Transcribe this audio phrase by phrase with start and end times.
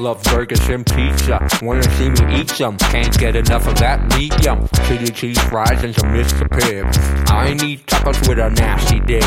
[0.00, 1.38] Love burgers and pizza.
[1.62, 2.76] Wanna see me eat some?
[2.78, 4.68] Can't get enough of that medium.
[4.86, 6.48] Chili cheese fries and some Mr.
[6.48, 7.30] Pibb.
[7.30, 9.22] I need tacos with a nasty dip.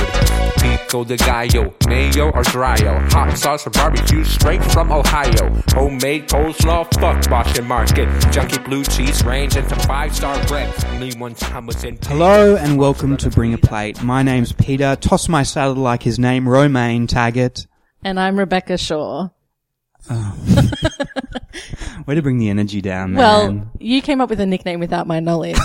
[0.57, 3.11] Pico de gallo, mayo or dryo.
[3.13, 5.61] Hot sauce or barbecue straight from Ohio.
[5.69, 8.09] Homemade coleslaw, fuck Boston Market.
[8.33, 10.73] Junky blue cheese range into five star bread.
[10.87, 11.97] Only one time was in.
[12.03, 14.03] Hello and welcome to Bring a Plate.
[14.03, 14.97] My name's Peter.
[14.97, 17.67] Toss my salad like his name, Romaine Taggart.
[18.03, 19.29] And I'm Rebecca Shaw.
[22.05, 23.17] Way to bring the energy down, man.
[23.17, 25.57] Well, you came up with a nickname without my knowledge.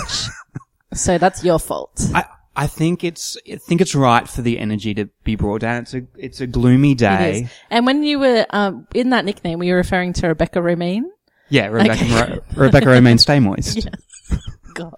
[0.93, 2.01] so that's your fault.
[2.13, 5.83] I, I think it's, I think it's right for the energy to be brought down.
[5.83, 7.43] It's a, it's a gloomy day.
[7.43, 7.49] is.
[7.69, 11.09] And when you were um, in that nickname, were you referring to Rebecca Romaine?
[11.49, 12.31] Yeah, Rebecca, Okay.
[12.33, 13.87] Ro- Rebecca Romaine, stay moist.
[14.29, 14.41] Yes.
[14.73, 14.95] God.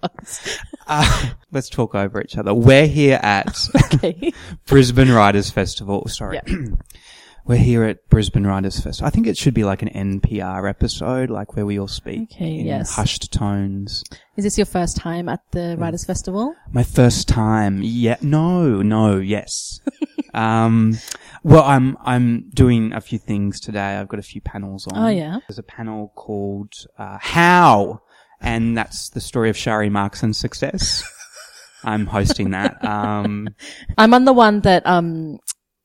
[0.86, 2.54] Uh, let's talk over each other.
[2.54, 3.58] We're here at
[3.94, 4.32] Okay.
[4.66, 6.08] Brisbane Writers Festival.
[6.08, 6.40] Sorry.
[6.46, 6.56] Yeah.
[7.46, 9.06] We're here at Brisbane Writers Festival.
[9.06, 9.88] I think it should be like an
[10.20, 12.96] NPR episode, like where we all speak Okay, in yes.
[12.96, 14.02] hushed tones.
[14.36, 16.56] Is this your first time at the Writers Festival?
[16.72, 17.82] My first time.
[17.84, 18.16] Yeah.
[18.20, 19.80] No, no, yes.
[20.34, 20.98] um,
[21.44, 23.94] well, I'm, I'm doing a few things today.
[23.94, 25.04] I've got a few panels on.
[25.04, 25.38] Oh, yeah.
[25.46, 28.02] There's a panel called, uh, How?
[28.40, 31.04] And that's the story of Sharri Markson's success.
[31.84, 32.84] I'm hosting that.
[32.84, 33.50] Um,
[33.98, 35.38] I'm on the one that um,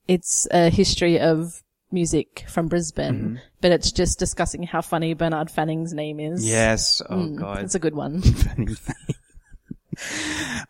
[0.08, 3.36] it's a history of music from Brisbane, Mm-hmm.
[3.60, 6.44] but it's just discussing how funny Bernard Fanning's name is.
[6.48, 7.02] yes.
[7.08, 7.62] Oh Mm, God.
[7.62, 8.22] It's a good one.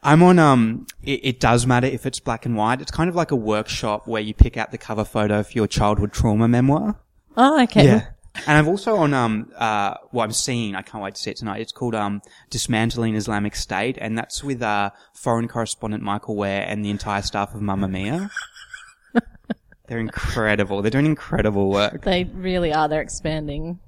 [0.02, 2.80] I'm on, um, it, it does matter if it's black and white.
[2.80, 5.68] It's kind of like a workshop where you pick out the cover photo for your
[5.68, 6.96] childhood trauma memoir.
[7.36, 7.84] Oh, okay.
[7.84, 8.06] Yeah.
[8.46, 11.36] And I've also on, um, uh, what I'm seeing, I can't wait to see it
[11.36, 11.60] tonight.
[11.60, 13.96] It's called, um, Dismantling Islamic State.
[14.00, 18.28] And that's with, uh, foreign correspondent Michael Ware and the entire staff of Mamamia.
[19.92, 20.80] They're incredible.
[20.80, 22.00] They're doing incredible work.
[22.02, 22.88] They really are.
[22.88, 23.78] They're expanding.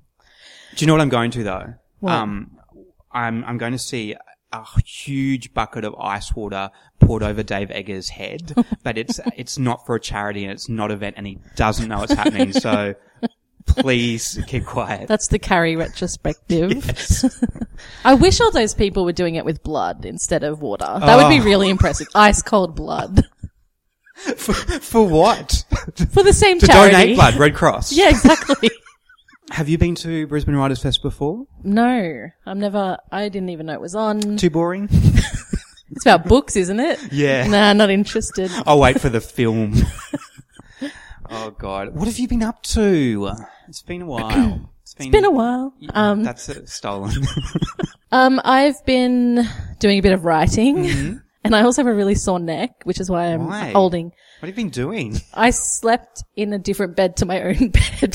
[0.77, 1.74] Do you know what I'm going to though?
[2.00, 2.12] What?
[2.12, 2.58] Um,
[3.10, 4.14] I'm I'm going to see
[4.52, 6.70] a huge bucket of ice water
[7.00, 10.91] poured over Dave Eggers' head, but it's it's not for a charity and it's not
[10.91, 12.53] an event, and he doesn't know it's happening.
[12.53, 12.94] So
[13.65, 15.09] please keep quiet.
[15.09, 16.84] That's the Carrie retrospective.
[18.04, 20.84] I wish all those people were doing it with blood instead of water.
[20.84, 21.44] That would be Oh.
[21.44, 22.09] really impressive.
[22.15, 23.25] Ice cold blood
[24.14, 25.64] for, for what?
[26.10, 26.92] for the same to charity.
[26.92, 27.92] donate blood, Red Cross.
[27.97, 28.70] Yeah, exactly.
[29.50, 31.47] Have you been to Brisbane Writers Fest before?
[31.62, 32.97] no, I'm never.
[33.12, 34.36] I didn't even know it was on.
[34.36, 34.88] Too boring.
[35.91, 37.12] It's about books, isn't it?
[37.12, 37.47] Yeah.
[37.47, 38.50] Nah, not interested.
[38.66, 39.74] I'll wait for the film.
[41.30, 43.30] oh God, what have you been up to?
[43.69, 44.70] It's been a while.
[44.82, 45.72] It's been, Been a while.
[45.94, 47.12] Um, That's it, stolen.
[48.12, 49.48] um, I've been
[49.78, 53.10] doing a bit of writing, and I also have a really sore neck, which is
[53.10, 53.47] why I'm.
[53.47, 53.71] Why?
[53.72, 54.06] holding.
[54.41, 55.16] what have you been doing?
[55.34, 57.69] I slept in a different bed to my own
[58.00, 58.15] bed.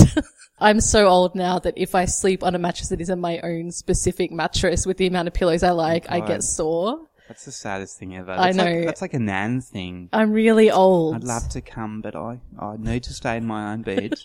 [0.60, 3.72] I'm so old now that if I sleep on a mattress that isn't my own
[3.72, 6.28] specific mattress with the amount of pillows I like, I God.
[6.28, 7.00] get sore.
[7.30, 8.32] That's the saddest thing ever.
[8.32, 8.86] I That's Like, know.
[8.86, 10.10] that's like a nan thing.
[10.12, 11.16] I'm really old.
[11.16, 14.16] I'd love to come, but I, I need to stay in my own bed.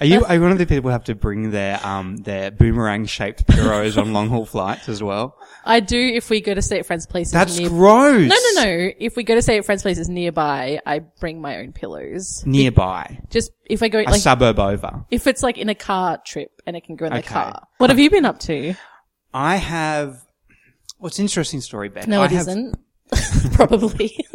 [0.00, 2.50] Are you, are you one of the people who have to bring their, um, their
[2.50, 5.36] boomerang shaped pillows on long haul flights as well?
[5.66, 7.32] I do if we go to stay at friends' places.
[7.32, 8.28] That's near- gross.
[8.28, 8.90] No, no, no.
[8.98, 12.42] If we go to stay at friends' places nearby, I bring my own pillows.
[12.46, 13.18] Nearby.
[13.30, 15.04] Just if I go A like suburb over.
[15.10, 17.28] if it's like in a car trip and it can go in the Okay.
[17.28, 17.66] car.
[17.78, 18.74] What have you been up to?
[19.32, 20.20] I have,
[20.98, 22.06] well, it's an interesting story, Beck.
[22.06, 22.78] No, I it have, not
[23.52, 24.16] Probably.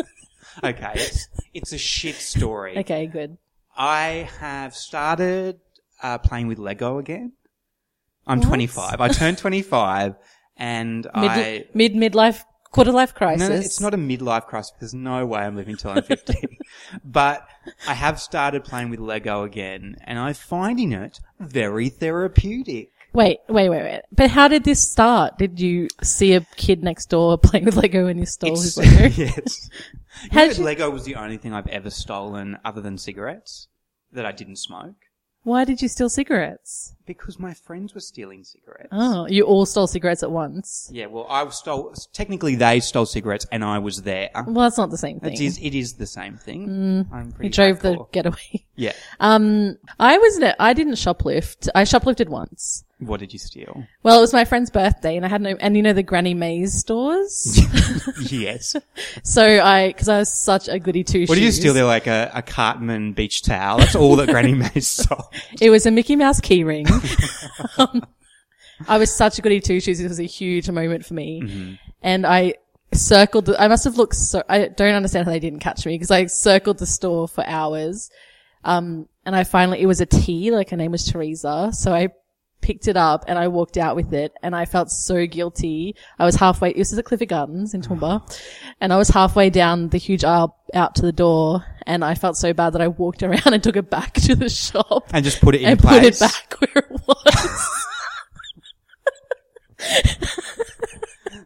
[0.61, 2.77] Okay, it's, it's a shit story.
[2.79, 3.37] okay, good.
[3.77, 5.59] I have started
[6.03, 7.31] uh, playing with Lego again.
[8.27, 8.47] I'm What?
[8.49, 8.99] 25.
[8.99, 10.15] I turned 25
[10.59, 13.49] and I, Mid mid midlife quarter life crisis.
[13.49, 14.73] no, it's not a midlife crisis.
[14.79, 16.59] There's no way I'm living till I'm 50.
[17.03, 17.47] but
[17.87, 22.91] I have started playing with Lego again and I'm finding it very therapeutic.
[23.11, 24.01] Wait, wait, wait, wait.
[24.11, 25.39] But how did this start?
[25.39, 29.05] Did you see a kid next door playing with Lego and you stole his Lego?
[29.15, 29.69] yes.
[30.23, 33.67] You How know you- Lego was the only thing I've ever stolen other than cigarettes
[34.11, 34.95] that I didn't smoke
[35.49, 36.95] Why did you steal cigarettes?
[37.09, 38.89] because my friends were stealing cigarettes.
[38.91, 40.91] Oh, you all stole cigarettes at once.
[40.93, 41.91] Yeah, well, I stole.
[42.13, 44.29] Technically, they stole cigarettes, and I was there.
[44.35, 45.33] Well, that's not the same thing.
[45.33, 45.57] It is.
[45.57, 47.07] It is the same thing.
[47.11, 47.47] I'm pretty.
[47.47, 48.65] you drove the getaway.
[48.75, 48.93] Yeah.
[49.19, 51.67] Um, I was, I didn't shoplift.
[51.75, 52.85] I shoplifted once.
[52.99, 53.85] What did you steal?
[54.03, 56.33] Well, it was my friend's birthday and I had no, and you know the Granny
[56.33, 57.57] Mays stores?
[58.31, 58.75] yes.
[59.23, 61.29] so I, cause I was such a goody two shoes.
[61.29, 61.85] What did you steal there?
[61.85, 63.79] Like a, a Cartman beach towel.
[63.79, 65.33] That's all that Granny May sold.
[65.61, 66.87] It was a Mickey Mouse keyring.
[67.79, 68.05] um,
[68.87, 69.99] I was such a goody two shoes.
[69.99, 71.41] It was a huge moment for me.
[71.41, 71.73] Mm-hmm.
[72.01, 72.55] And I
[72.91, 75.95] circled the, I must have looked so, I don't understand how they didn't catch me
[75.95, 78.09] because I circled the store for hours.
[78.65, 81.69] Um, and and I finally, it was a T, like her name was Teresa.
[81.71, 82.09] So I
[82.61, 85.95] picked it up and I walked out with it and I felt so guilty.
[86.17, 88.39] I was halfway, this is at Clifford Gardens in Toowoomba
[88.81, 92.37] and I was halfway down the huge aisle out to the door and I felt
[92.37, 95.41] so bad that I walked around and took it back to the shop And just
[95.41, 95.99] put it in and place.
[95.99, 97.69] put it back where it was.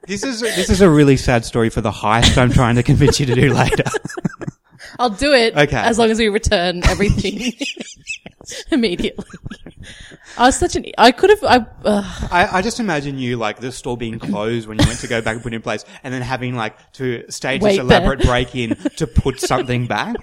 [0.05, 3.21] This is this is a really sad story for the heist I'm trying to convince
[3.21, 3.83] you to do later.
[4.99, 5.75] I'll do it Okay.
[5.77, 7.53] as long as we return everything
[8.71, 9.25] immediately.
[10.37, 13.59] I was such an, I could have, I, uh, I, I just imagine you like
[13.59, 15.85] the store being closed when you went to go back and put it in place,
[16.03, 17.97] and then having like to stage Wait this there.
[17.99, 20.15] elaborate break in to put something back.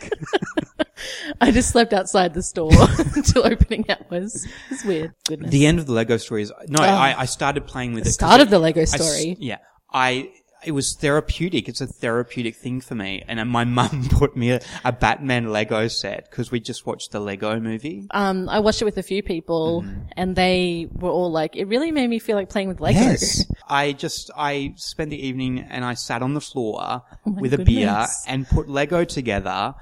[1.41, 2.71] I just slept outside the store
[3.17, 4.47] until opening hours.
[4.71, 5.15] It's weird.
[5.27, 5.51] Goodness.
[5.51, 6.83] The end of the Lego story is no.
[6.83, 8.07] I, I started playing with it.
[8.09, 9.37] 'cause start it- of the Lego I story.
[9.39, 9.59] yeah,
[9.93, 10.31] I.
[10.65, 11.69] It was therapeutic.
[11.69, 13.23] It's a therapeutic thing for me.
[13.27, 17.21] And my mum put me a, a Batman Lego set because we just watched the
[17.21, 18.07] Lego movie.
[18.11, 20.01] um, I watched it with a few people Mm-hmm.
[20.17, 23.15] and they were all like, it really made me feel like playing with Lego.
[23.69, 27.59] I just, I spent the evening and I sat on the floor Oh with a
[27.59, 29.75] beer and put Lego together.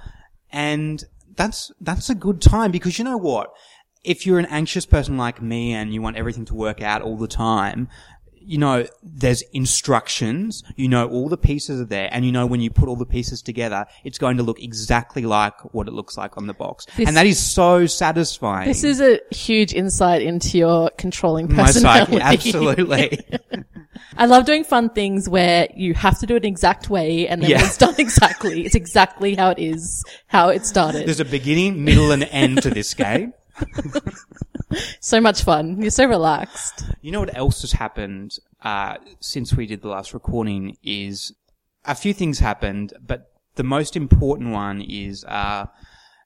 [0.50, 1.02] And
[1.34, 3.50] that's, that's a good time because you know what?
[4.04, 7.16] If you're an anxious person like me and you want everything to work out all
[7.16, 7.88] the time,
[8.48, 12.60] you know, there's instructions, you know, all the pieces are there, and you know when
[12.60, 16.16] you put all the pieces together, it's going to look exactly like what it looks
[16.16, 16.86] like on the box.
[16.96, 18.66] This- and that is so satisfying.
[18.66, 22.12] This is a huge insight into your controlling my personality.
[22.18, 23.20] psyche, absolutely.
[24.16, 27.42] I love doing fun things where you have to do it an exact way and
[27.42, 27.64] then Yeah.
[27.64, 31.06] it's done exactly, it's exactly how it is, how it started.
[31.06, 33.34] There's a beginning, middle, and end to this game.
[35.00, 35.80] So much fun.
[35.80, 36.84] You're so relaxed.
[37.02, 41.32] You know what else has happened uh, since we did the last recording is
[41.84, 45.66] a few things happened, but the most important one is uh,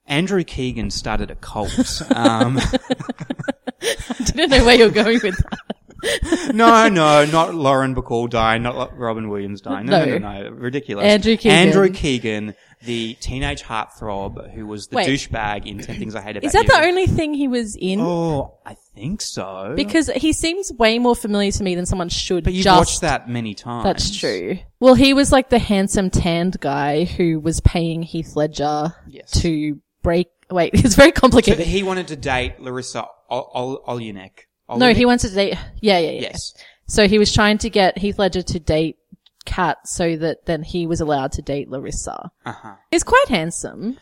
[0.07, 2.03] Andrew Keegan started a cult.
[2.15, 6.53] um, I didn't know where you're going with that.
[6.55, 9.87] no, no, not Lauren Bacall dying, not Robin Williams dying.
[9.87, 10.43] No, no, no, No.
[10.43, 11.05] no, ridiculous.
[11.05, 11.53] Andrew Keegan.
[11.53, 15.09] Andrew Keegan, the teenage heartthrob who was the Wait.
[15.09, 16.69] douchebag in Ten Things I Hate About Is that You.
[16.69, 18.01] the only thing he was in?
[18.01, 19.75] Oh, I think so.
[19.77, 22.45] Because he seems way more familiar to me than someone should.
[22.45, 23.85] but you've just watched that many times.
[23.85, 24.59] That's true.
[24.81, 29.31] Well, he was like the handsome tanned guy who was paying Heath Ledger Yes.
[29.43, 30.29] to break.
[30.51, 31.67] Wait, it's very So complicated.
[31.67, 35.55] he wanted to date Larisa Ol- Ol- no, he wanted to date.
[35.81, 36.21] Yeah, yeah, yeah.
[36.23, 36.55] Yes.
[36.87, 38.97] So he was trying to get Heath Ledger to date
[39.45, 42.31] Kat so that then he was allowed to date Larisa.
[42.45, 42.75] Uh-huh.
[42.91, 43.99] He's quite handsome.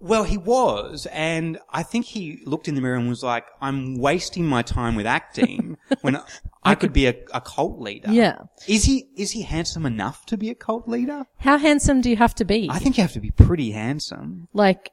[0.00, 3.96] Well, he was, and I think he looked in the mirror and was like, "I'm
[3.96, 6.18] wasting my time with acting when
[6.62, 8.40] I could be a, a cult leader." Yeah.
[8.68, 11.24] Is he is he handsome enough to be a cult leader?
[11.38, 12.68] How handsome do you have to be?
[12.70, 14.48] I think you have to be pretty handsome.
[14.52, 14.90] like,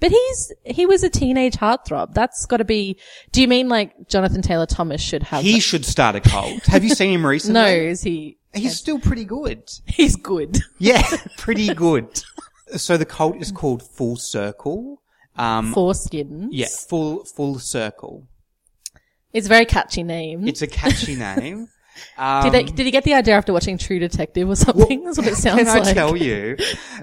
[0.00, 2.12] but he's, he was a teenage heartthrob.
[2.12, 2.98] That's gotta be,
[3.32, 6.66] do you mean like Jonathan Taylor Thomas should have, He should start a cult.
[6.66, 7.60] Have you seen him recently?
[7.60, 9.70] no, is he, He's still pretty good.
[9.86, 10.58] he's good.
[10.78, 11.02] Yeah,
[11.38, 12.22] pretty good.
[12.76, 15.00] So the cult is called Full Circle.
[15.36, 16.48] Um, Foreskins.
[16.50, 18.26] yeah, full full circle.
[19.32, 20.48] It's a very catchy name.
[20.48, 21.68] It's a catchy name.
[22.18, 25.04] Um, did, they, did he get the idea after watching True Detective or something?
[25.04, 26.56] That's what it sounds Can I tell you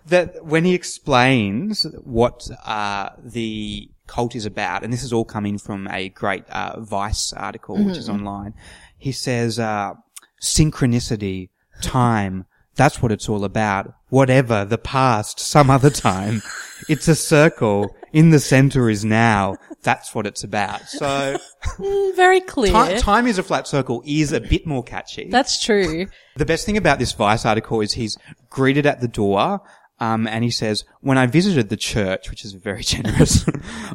[0.08, 5.58] that when he explains what uh, the cult is about, and this is all coming
[5.58, 8.54] from a great uh, Vice article which is online,
[8.98, 9.94] he says uh,
[10.42, 11.50] synchronicity,
[11.84, 12.46] time.
[12.76, 13.94] That's what it's all about.
[14.10, 16.42] Whatever the past, some other time.
[16.90, 17.96] It's a circle.
[18.12, 19.56] In the center is now.
[19.84, 20.82] That's what it's about.
[20.88, 21.38] So
[21.80, 22.72] Mm, very clear.
[22.96, 25.30] ti- time is a flat circle is a bit more catchy.
[25.30, 26.08] That's true.
[26.36, 28.18] The best thing about this Vice article is he's
[28.50, 29.62] greeted at the door,
[30.00, 33.46] um, and he says, "When I visited the church, which is very generous,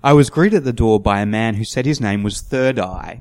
[0.03, 2.79] I was greeted at the door by a man who said his name was Third
[2.79, 3.21] Eye.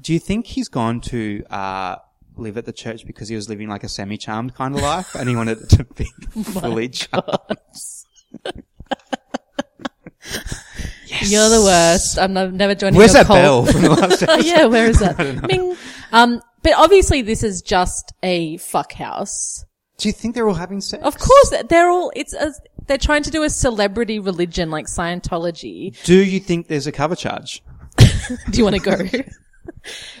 [0.00, 1.96] Do you think he's gone to uh,
[2.36, 5.28] live at the church because he was living like a semi-charmed kind of life, and
[5.28, 6.04] he wanted it to be
[6.44, 7.26] fully charmed?
[11.20, 12.18] You're the worst.
[12.18, 13.38] I'm never joining Where's your that cult.
[13.38, 14.44] bell from the last Oh, episode?
[14.46, 15.46] yeah, where is that?
[15.48, 15.76] Ming.
[16.12, 19.64] Um, but obviously this is just a fuck house.
[19.98, 21.02] Do you think they're all having sex?
[21.04, 22.52] Of course, they're all, it's a,
[22.86, 26.02] they're trying to do a celebrity religion like Scientology.
[26.04, 27.62] Do you think there's a cover charge?
[27.96, 28.96] Do you want to go?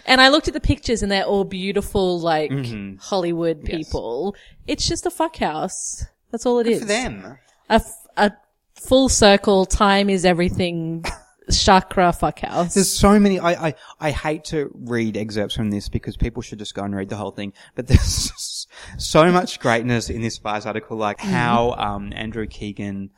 [0.06, 2.52] And I looked at the pictures and they're all beautiful, like
[3.00, 4.36] Hollywood people.
[4.66, 6.04] It's just a fuck house.
[6.30, 6.80] That's all it is.
[6.80, 7.38] For them.
[7.70, 8.32] A, f- a
[8.74, 11.04] full circle, time is everything,
[11.52, 12.74] chakra fuck house.
[12.74, 13.38] There's so many.
[13.38, 16.94] I, I I hate to read excerpts from this because people should just go and
[16.94, 17.52] read the whole thing.
[17.74, 18.66] But there's
[18.98, 23.10] so much greatness in this Vice article, like how um, Andrew Keegan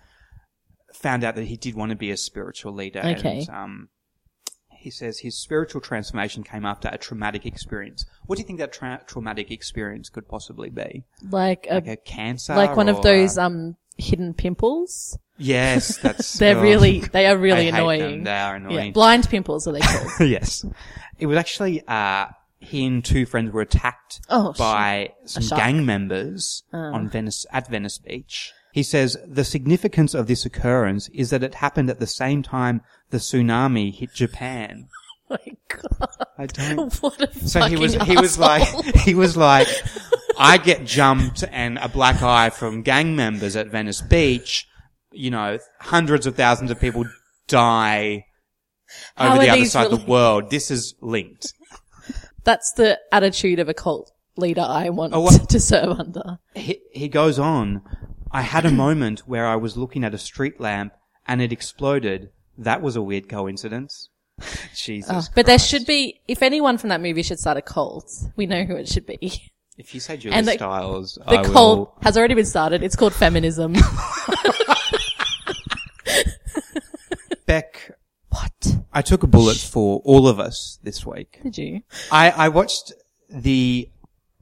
[0.93, 3.00] found out that he did want to be a spiritual leader.
[3.00, 3.41] Okay.
[3.41, 3.88] And, um,
[4.87, 8.07] he says his spiritual transformation came after a traumatic experience.
[8.26, 11.02] What do you think that tra- traumatic experience could possibly be?
[11.28, 12.55] Like a, Like a cancer?
[12.55, 15.19] like one of those, a- um, hidden pimples.
[15.38, 16.35] yes, that's.
[16.35, 17.81] They're oh, really, they are really I hate them.
[17.81, 18.23] annoying.
[18.23, 18.93] They are Yeah, annoying.
[18.93, 20.11] blind pimples are they called?
[20.21, 20.64] yes.
[21.19, 22.26] It was actually, uh,
[22.61, 26.78] he and two friends were attacked Oh, by some gang members Oh.
[26.78, 28.52] on Venice, at Venice Beach.
[28.76, 32.83] He says the significance of this occurrence is that it happened at the same time
[33.09, 34.88] the tsunami hit Japan.
[35.30, 36.26] oh my god.
[36.37, 36.95] I don't.
[37.00, 39.66] What a So he was, he was like he was like,
[40.38, 44.68] I get jumped and a black eye from gang members at Venice Beach.
[45.11, 47.06] You know, hundreds of thousands of people
[47.49, 48.26] die
[49.16, 50.50] over are the other side of the world.
[50.50, 51.54] This is linked.
[52.45, 56.40] That's the attitude of a cult leader I want Oh, what- to serve under.
[56.54, 57.80] He, he goes on,
[58.37, 60.93] I had a moment where I was looking at a street lamp
[61.26, 62.28] and it exploded.
[62.59, 64.11] That was a weird coincidence.
[64.75, 65.11] Jesus.
[65.11, 65.71] Oh, but there Christ.
[65.71, 68.88] should be, if anyone from that movie should start a cult, we know who it
[68.88, 69.50] should be.
[69.78, 71.95] If you say Julia and the- Stiles, The I cult will.
[72.02, 72.83] has already been started.
[72.83, 73.75] It's called feminism.
[77.47, 77.93] Beck,
[78.28, 78.76] what?
[78.93, 81.40] I took a bullet for all of us this week.
[81.43, 81.81] Did you?
[82.12, 82.93] I, I watched
[83.31, 83.88] the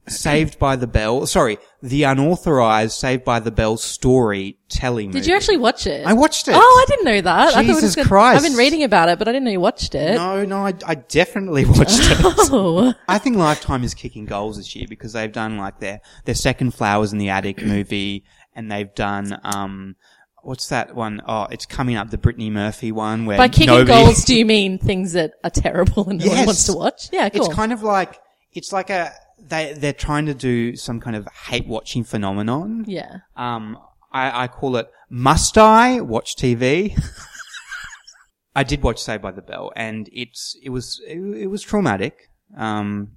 [0.07, 5.35] Saved by the Bell, sorry, the unauthorized Saved by the Bell story telling Did you
[5.35, 6.05] actually watch it?
[6.05, 6.53] I watched it.
[6.55, 7.47] Oh, I didn't know that.
[7.49, 8.37] I thought it was Jesus gonna- Christ.
[8.37, 10.15] I've been reading about it, but I didn't know you watched it.
[10.15, 12.17] No, no, I, I definitely watched it.
[12.21, 12.93] Oh.
[13.07, 16.75] I think Lifetime is kicking goals this year because they've done like their their second
[16.75, 19.95] Flowers in the Attic movie, and they've done um,
[20.43, 21.21] what's that one?
[21.27, 24.45] Oh, it's coming up the Brittany Murphy one where By kicking nobody, goals, do you
[24.45, 27.09] mean things that are terrible and no one wants to watch?
[27.11, 27.45] Yeah, cool.
[27.47, 28.19] It's kind of like
[28.53, 32.85] it's like a they they're trying to do some kind of hate watching phenomenon.
[32.87, 33.17] yeah.
[33.35, 33.77] Um,
[34.11, 36.97] I, I call it must I watch TV?
[38.55, 42.29] I did watch Saved by the Bell, and it's it was it, it was traumatic.
[42.57, 43.11] Um,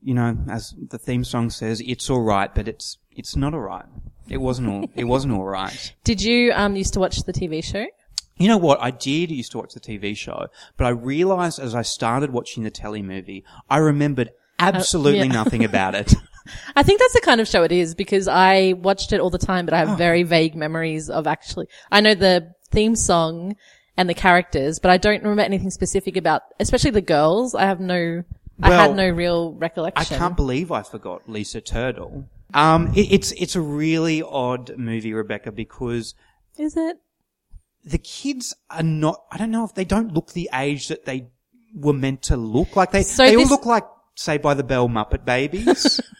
[0.00, 3.60] you know, as the theme song says, it's all right, but it's it's not all
[3.60, 3.84] right.
[4.28, 5.92] It wasn't all it wasn't all right.
[6.04, 7.86] Did you um used to watch the TV show?
[8.36, 8.80] You know what?
[8.80, 10.46] I did used to watch the TV show,
[10.76, 14.30] but I realized as I started watching the telly movie, I remembered
[14.62, 15.32] absolutely yeah.
[15.32, 16.14] nothing about it.
[16.76, 19.38] I think that's the kind of show it is because I watched it all the
[19.38, 19.86] time, but I Oh.
[19.86, 21.66] have very vague memories of actually.
[21.90, 23.56] I know the theme song
[23.96, 27.54] and the characters, but I don't remember anything specific about, especially the girls.
[27.54, 28.24] I have no.
[28.62, 30.14] I had no real recollection.
[30.14, 32.28] I can't believe I forgot Lisa Turtle.
[32.54, 36.14] Um, it, it's it's a really odd movie, Rebecca, because
[36.58, 36.98] Is it?
[37.84, 39.22] the kids are not.
[39.32, 41.28] I don't know if they don't look the age that they
[41.74, 42.92] were meant to look like.
[42.92, 46.00] They So they all look like Saved by the Bell Muppet babies.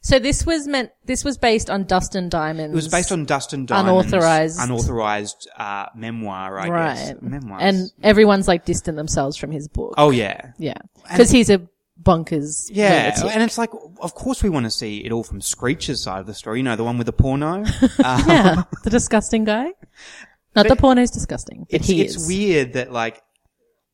[0.00, 0.90] So this was meant.
[1.04, 2.72] This was based on Dustin Diamond's.
[2.72, 7.08] it was based on Dustin Diamond's Unauthorized- unauthorized uh, memoir, I guess.
[7.12, 7.60] right Memoirs.
[7.62, 9.94] and everyone's like distant themselves from his book.
[9.98, 10.78] oh yeah, yeah,
[11.10, 11.68] because he's a
[12.02, 12.70] bonkers.
[12.72, 13.34] Yeah, lunatic.
[13.34, 13.70] and it's like,
[14.00, 16.60] of course, we want to see it all from Screech's side of the story.
[16.60, 17.64] You know, the one with the porno.
[17.98, 19.72] Yeah, the disgusting guy.
[20.56, 22.26] Not the porno's disgusting, but it's he it's is.
[22.26, 23.22] weird that like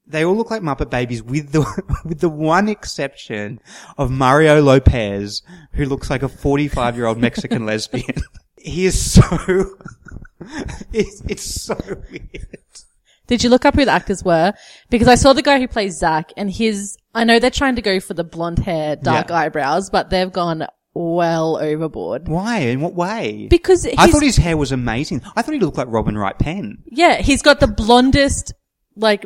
[0.06, 1.64] they all look like Muppet babies with the
[2.04, 3.60] with the one exception
[3.98, 5.42] of Mario Lopez,
[5.72, 8.16] who looks like a forty five year old Mexican lesbian.
[8.66, 9.76] He is so.
[10.92, 11.76] it's, it's so
[12.10, 12.48] weird.
[13.26, 14.54] Did you look up who the actors were?
[14.90, 16.96] Because I saw the guy who plays Zach, and his.
[17.14, 19.36] I know they're trying to go for the blonde hair, dark Yeah.
[19.36, 22.26] eyebrows, but they've gone well overboard.
[22.28, 22.60] Why?
[22.60, 23.48] In what way?
[23.50, 25.20] Because he's, I thought his hair was amazing.
[25.36, 26.82] I thought he looked like Robin Wright Penn.
[26.86, 28.52] yeah, he's got the blondest,
[28.96, 29.24] like,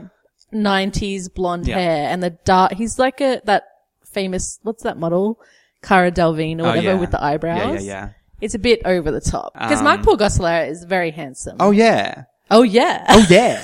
[0.53, 1.79] 90s blonde Yeah.
[1.79, 3.65] hair and the dark, he's like a, that
[4.05, 5.41] famous, what's that model?
[5.83, 6.95] Cara Delevingne or Oh, whatever yeah.
[6.95, 7.85] with the eyebrows.
[7.85, 8.09] Yeah, yeah, yeah.
[8.41, 9.53] It's a bit over the top.
[9.55, 11.57] Because Um, Mark Paul Gosselaar is very handsome.
[11.61, 12.25] Oh yeah.
[12.51, 13.05] Oh, yeah.
[13.09, 13.63] Oh yeah.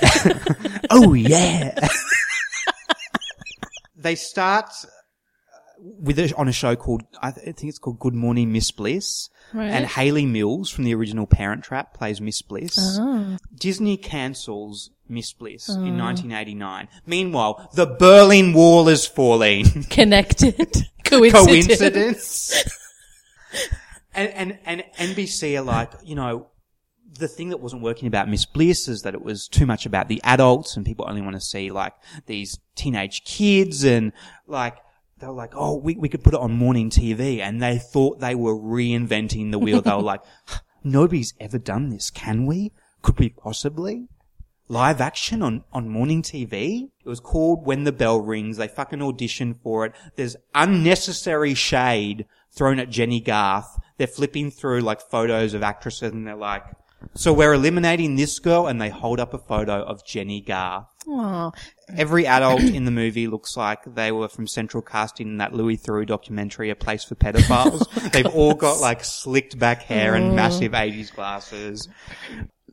[0.91, 1.75] oh yeah.
[3.95, 5.57] they start uh,
[5.99, 8.71] with a, on a show called I th- I think it's called Good Morning Miss
[8.71, 9.67] Bliss, Right.
[9.69, 12.77] and Hayley Mills from the original Parent Trap plays Miss Bliss.
[12.99, 13.37] Oh.
[13.55, 16.87] Disney cancels Miss Bliss in 1989.
[17.05, 19.83] Meanwhile, the Berlin Wall is falling.
[19.89, 20.55] Connected.
[21.03, 21.67] Coincidence.
[21.67, 22.63] Coincidence.
[24.13, 26.47] and, and, and NBC are like, you know,
[27.17, 30.07] the thing that wasn't working about Miss Bliss is that it was too much about
[30.07, 31.93] the adults and people only want to see like
[32.25, 34.11] these teenage kids and
[34.47, 34.77] like,
[35.19, 38.19] they were like, oh, we, we could put it on morning TV and they thought
[38.19, 39.81] they were reinventing the wheel.
[39.81, 40.21] they were like,
[40.83, 42.09] nobody's ever done this.
[42.09, 42.73] Can we?
[43.01, 44.09] Could we possibly?
[44.67, 46.89] Live action on, on morning TV.
[47.03, 48.57] It was called When the Bell Rings.
[48.57, 49.93] They fucking auditioned for it.
[50.15, 53.77] There's unnecessary shade thrown at Jennie Garth.
[53.97, 56.63] They're flipping through like photos of actresses and they're like,
[57.13, 60.87] So we're eliminating this girl and they hold up a photo of Jennie Garth.
[61.07, 61.51] Oh,
[61.95, 65.77] Every adult in the movie looks like they were from Central Casting in that Louis
[65.77, 68.11] Theroux documentary, A Place for Pedophiles.
[68.11, 71.87] They've all got like slicked back hair and massive 80s glasses.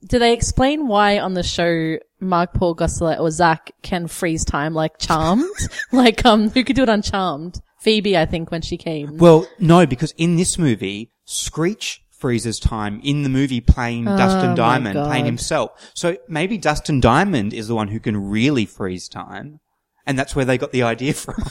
[0.07, 4.75] Do they explain why on the show Mark Paul Gosselaar or Zach can freeze time
[4.75, 5.49] like Charmed?
[5.93, 7.61] like, um, who could do it on Charmed?
[7.81, 9.19] Phoebe, I think, when she came.
[9.19, 14.49] Well, no, because in this movie, Screech freezes time in the movie playing Dustin Oh
[14.51, 15.91] my Diamond, playing himself.
[15.93, 19.59] So maybe Dustin Diamond is the one who can really freeze time.
[20.07, 21.43] And that's where they got the idea from.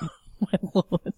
[0.40, 1.14] My lord.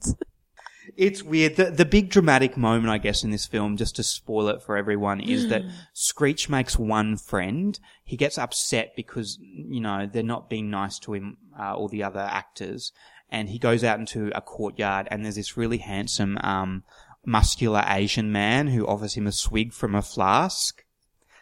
[0.96, 1.56] It's weird.
[1.56, 4.76] The, the big dramatic moment, I guess, in this film, just to spoil it for
[4.76, 5.62] everyone, is that
[5.92, 7.78] Screech makes one friend.
[8.02, 12.02] He gets upset because, you know, they're not being nice to him, uh, all the
[12.02, 12.92] other actors.
[13.30, 16.84] And he goes out into a courtyard and there's this really handsome, um,
[17.26, 20.84] muscular Asian man who offers him a swig from a flask.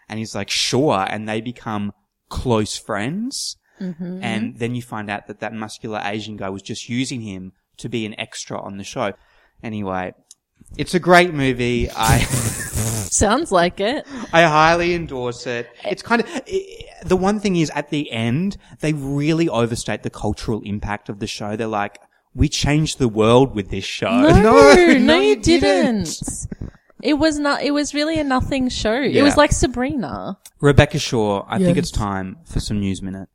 [0.09, 1.07] And he's like, sure.
[1.09, 1.93] And they become
[2.29, 3.57] close friends.
[4.23, 7.89] And then you find out that that muscular Asian guy was just using him to
[7.89, 9.13] be an extra on the show.
[9.63, 10.15] Anyway,
[10.77, 11.91] it's a great movie.
[11.91, 12.19] I
[13.15, 14.07] Sounds like it.
[14.33, 15.69] I highly endorse it.
[15.85, 16.67] It's kind of i
[17.05, 21.27] the one thing is at the end they really overstate the cultural impact of the
[21.27, 21.55] show.
[21.55, 22.01] They're like,
[22.35, 24.11] we changed the world with this show.
[24.11, 26.21] No, no, you didn't.
[27.03, 29.01] It was not, it was really a nothing show.
[29.01, 30.39] It was like Sabrina.
[30.61, 33.29] Rebecca Shaw, I think it's time for some news minute.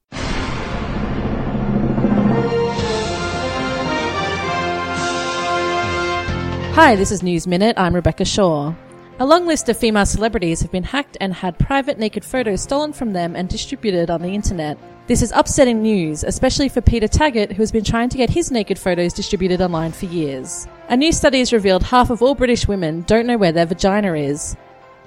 [6.81, 7.77] Hi, this is News Minute.
[7.77, 8.74] I'm Rebecca Shaw.
[9.19, 12.93] A long list of female celebrities have been hacked and had private naked photos stolen
[12.93, 14.77] from them and distributed on the internet.
[15.05, 18.50] This is upsetting news, especially for Peter Taggart, who has been trying to get his
[18.50, 20.69] naked photos distributed online for years.
[20.88, 24.13] A new study has revealed half of all British women don't know where their vagina
[24.13, 24.55] is.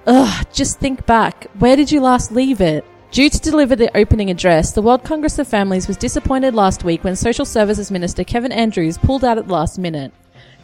[0.06, 1.46] Ugh, just think back.
[1.58, 2.84] Where did you last leave it?
[3.12, 7.02] Due to deliver the opening address, the World Congress of Families was disappointed last week
[7.02, 10.12] when Social Services Minister Kevin Andrews pulled out at the last minute.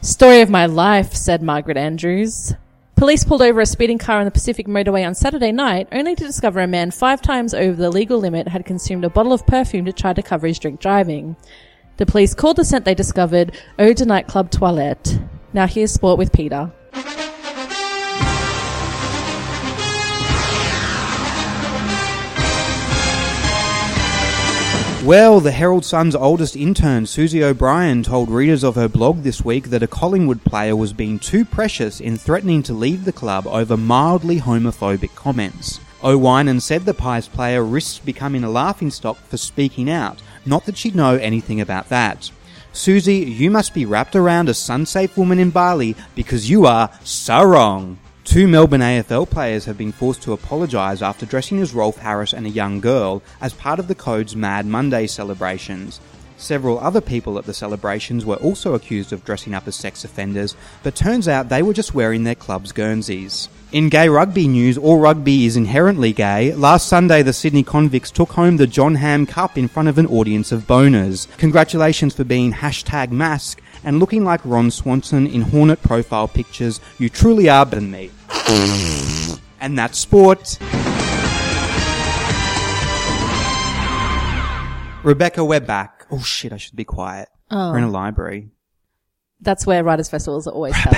[0.00, 2.54] Story of my life, said Margaret Andrews.
[2.94, 6.24] Police pulled over a speeding car on the Pacific motorway on Saturday night, only to
[6.24, 9.84] discover a man five times over the legal limit had consumed a bottle of perfume
[9.86, 11.34] to try to cover his drink driving.
[11.96, 15.18] The police called the scent they discovered Eau de Nightclub Toilette.
[15.52, 16.72] Now here's sport with Peter.
[25.08, 29.70] Well, the Herald Sun's oldest intern, Susie O'Brien, told readers of her blog this week
[29.70, 33.74] that a Collingwood player was being too precious in threatening to leave the club over
[33.74, 35.80] mildly homophobic comments.
[36.04, 40.94] O'Winan said the Pies player risked becoming a laughingstock for speaking out, not that she'd
[40.94, 42.30] know anything about that.
[42.74, 47.42] Susie, you must be wrapped around a sun-safe woman in Bali because you are so
[47.42, 47.98] wrong.
[48.28, 52.44] Two Melbourne AFL players have been forced to apologise after dressing as Rolf Harris and
[52.44, 55.98] a young girl as part of the Code's Mad Monday celebrations.
[56.36, 60.56] Several other people at the celebrations were also accused of dressing up as sex offenders,
[60.82, 63.48] but turns out they were just wearing their club's Guernseys.
[63.72, 66.54] In gay rugby news, all rugby is inherently gay.
[66.54, 70.52] Last Sunday, the Sydney Convicts took home the Bingham Cup in front of an audience
[70.52, 71.26] of boners.
[71.38, 76.78] Congratulations for being hashtag mask and looking like Ron Swanson in Hornet profile pictures.
[76.98, 78.10] You truly are better than me.
[79.62, 80.58] and that's sport.
[85.02, 86.06] Rebecca, we're back.
[86.10, 87.30] Oh shit, I should be quiet.
[87.50, 87.70] Oh.
[87.72, 88.50] We're in a library.
[89.40, 90.94] That's where writers' festivals are always held.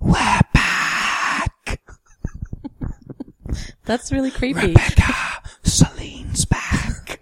[0.00, 1.80] We're back.
[3.84, 4.68] That's really creepy.
[4.68, 5.12] Rebecca.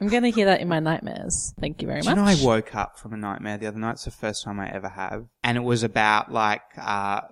[0.04, 1.54] I'm going to hear that in my nightmares.
[1.58, 2.38] Thank you very Do you much.
[2.38, 3.92] know I woke up from a nightmare the other night?
[3.92, 7.22] It's the first time I ever have, and it was about like, uh,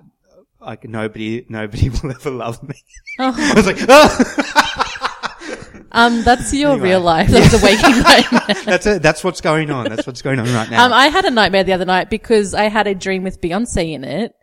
[0.59, 2.75] like nobody, nobody will ever love me.
[3.19, 5.83] I was like, oh!
[5.93, 6.89] um, that's your Anyway.
[6.89, 7.29] real life.
[7.29, 8.65] That's a waking nightmare.
[8.65, 9.03] that's it.
[9.03, 9.91] That's what's going on.
[9.91, 10.87] That's what's going on right now.
[10.87, 13.93] Um, I had a nightmare the other night because I had a dream with Beyonce
[13.93, 14.35] in it.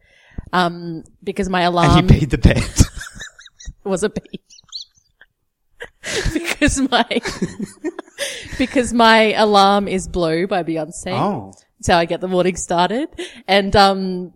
[0.53, 2.63] Um, because my alarm and you peed the bed.
[3.83, 4.39] was a bee.
[6.33, 7.05] because my,
[8.57, 11.13] because my alarm is Blue by Beyonce.
[11.13, 13.09] oh, That's how I get the morning started.
[13.47, 14.33] And, um,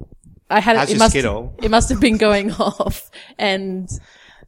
[0.49, 1.55] I had How's it your must, Skittle?
[1.63, 3.09] it must have been going off.
[3.39, 3.89] And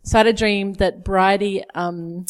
[0.03, 2.25] so I had a dream that Bridie, um,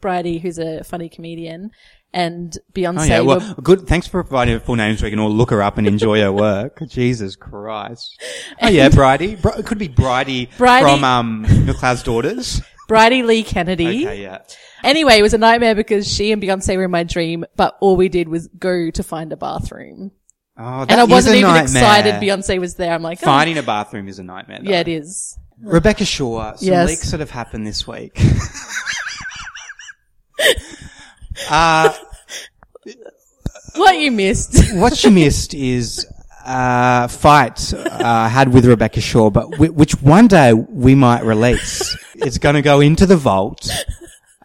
[0.00, 1.70] Bridie, who's a funny comedian,
[2.12, 3.20] and Beyonce oh yeah.
[3.20, 3.86] Well, were good.
[3.86, 6.20] Thanks for providing a full name so we can all look her up and enjoy
[6.20, 6.80] her work.
[6.88, 8.20] Jesus Christ.
[8.60, 9.36] Oh yeah, Bridie.
[9.36, 12.60] Bri- it could be Bridie, Bridie- from um, McLeod's Daughters.
[12.92, 14.04] Bridie Lee Kennedy.
[14.06, 14.38] Okay, yeah.
[14.84, 17.96] Anyway, it was a nightmare because she and Beyonce were in my dream, but all
[17.96, 20.10] we did was go to find a bathroom.
[20.58, 21.62] Oh, and I wasn't even nightmare.
[21.64, 22.92] excited Beyonce was there.
[22.92, 24.58] I'm like, oh, Finding a bathroom is a nightmare.
[24.62, 24.70] Though.
[24.70, 25.38] yeah, it is.
[25.60, 26.88] Rebecca Shaw, some Yes.
[26.88, 28.20] leaks that have happened this week.
[31.50, 31.92] uh,
[33.76, 34.74] What you missed?
[34.74, 36.06] what you missed is
[36.44, 41.96] uh, fight uh, had with Rebecca Shaw, but w- which one day we might release.
[42.24, 43.68] It's going to go into the vault,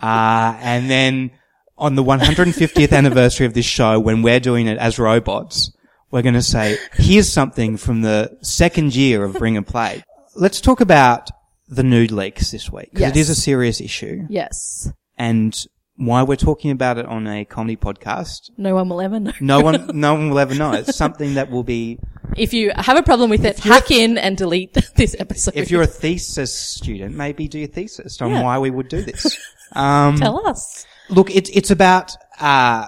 [0.02, 1.32] uh, and then
[1.78, 5.72] on the 150th anniversary of this show, when we're doing it as robots,
[6.12, 10.04] we're going to say, "Here's something from the second year of Bring a Plate."
[10.36, 11.30] Let's talk about
[11.68, 13.30] the nude leaks this week because it Yes.
[13.30, 14.92] is a serious issue, yes.
[15.18, 15.56] and
[15.98, 18.52] why we're talking about it on a comedy podcast.
[18.58, 19.32] No one will ever know.
[19.42, 20.72] No one, no one will ever know.
[20.74, 22.00] It's something that will be
[22.36, 25.56] If you have a problem with it, hack in and delete this episode.
[25.56, 28.44] if you're a thesis student, maybe do your thesis on Yeah.
[28.44, 29.38] why we would do this.
[29.76, 30.86] Um, tell us.
[31.10, 32.88] look, it's it's about uh,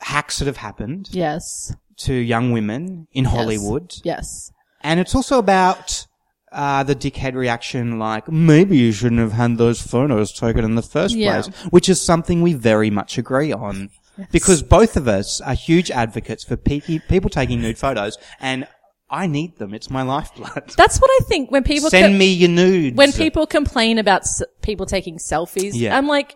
[0.00, 1.74] hacks that have happened Yes.
[1.98, 4.50] to young women in Hollywood, Yes.
[4.82, 6.06] and it's also about
[6.52, 10.82] uh, the dickhead reaction, like maybe you shouldn't have had those photos taken in the
[10.82, 11.40] first Yeah.
[11.42, 13.88] place, which is something we very much agree on.
[14.32, 18.66] Because both of us are huge advocates for pe- people taking nude photos, and
[19.10, 19.74] I need them.
[19.74, 20.72] It's my lifeblood.
[20.76, 22.96] That's what I think when people Send me your nudes.
[22.96, 25.72] when people complain about s- people taking selfies.
[25.74, 25.96] Yeah.
[25.96, 26.34] I'm like,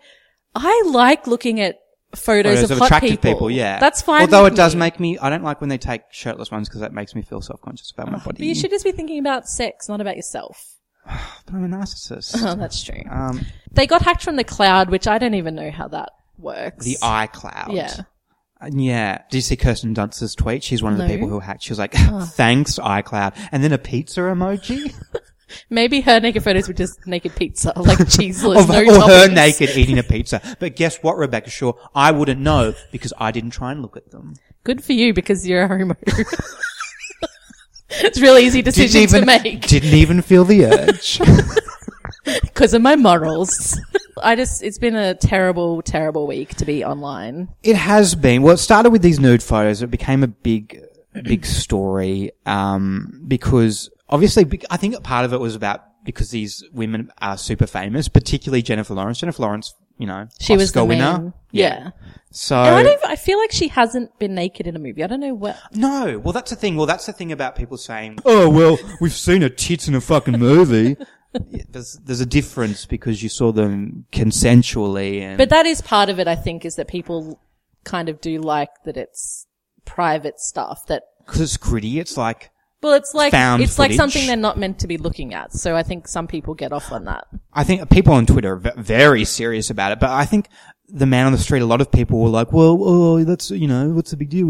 [0.54, 1.80] I like looking at
[2.14, 3.32] photos, photos of, of attractive people.
[3.32, 3.50] people.
[3.50, 3.78] yeah.
[3.78, 4.22] that's fine.
[4.22, 4.80] Although it does me.
[4.80, 7.40] make me, I don't like when they take shirtless ones because that makes me feel
[7.40, 8.38] self-conscious about my body.
[8.38, 10.76] But you should just be thinking about sex, not about yourself.
[11.46, 12.36] But I'm a narcissist.
[12.46, 13.02] Oh, that's true.
[13.10, 16.10] um, They got hacked from the cloud, which I don't even know how that
[16.40, 16.84] works.
[16.84, 17.74] the iCloud.
[17.74, 17.94] Yeah.
[18.60, 19.22] Uh, Yeah.
[19.30, 20.62] Did you see Kirsten Dunst's tweet?
[20.62, 21.62] She's one of the people who hacked.
[21.62, 21.92] She was like,
[22.34, 23.34] thanks iCloud.
[23.52, 24.92] And then a pizza emoji.
[25.70, 29.34] Maybe her naked photos were just naked pizza, like cheeseless, of, no or her toppings.
[29.34, 30.40] naked eating a pizza.
[30.60, 31.72] But guess what, Rebecca Shaw?
[31.92, 34.34] I wouldn't know because I didn't try and look at them.
[34.62, 35.96] Good for you because you're a homo.
[37.90, 41.20] it's a really easy decision to make didn't even feel the urge.
[42.42, 43.80] because of my morals.
[44.22, 47.48] I just, it's been a terrible, terrible week to be online.
[47.62, 48.42] It has been.
[48.42, 49.82] Well, it started with these nude photos.
[49.82, 50.78] It became a big,
[51.22, 57.10] big story, um, because obviously, I think part of it was about because these women
[57.20, 59.20] are super famous, particularly Jennifer Lawrence.
[59.20, 61.18] Jennifer Lawrence, you know, She was Oscar the winner.
[61.18, 61.90] main, yeah.
[62.32, 65.02] So, And I don't, I feel like she hasn't been naked in a movie.
[65.02, 65.58] I don't know what.
[65.72, 66.76] no, well, that's the thing.
[66.76, 70.00] Well, that's the thing about people saying, oh, well, we've seen her tits in a
[70.00, 70.96] fucking movie.
[71.32, 75.38] There's, there's a difference because you saw them consensually and.
[75.38, 77.40] But that is part of it, I think, is that people
[77.84, 79.46] kind of do like that it's
[79.84, 82.50] private stuff that, because it's gritty, it's like,
[82.82, 85.52] well, it's like, Found it's like something they're not meant to be looking at.
[85.52, 87.26] So I think some people get off on that.
[87.52, 90.48] I think people on Twitter are very serious about it, but I think
[90.88, 93.68] the man on the street, a lot of people were like, well, oh, that's, you
[93.68, 94.48] know, what's the big deal?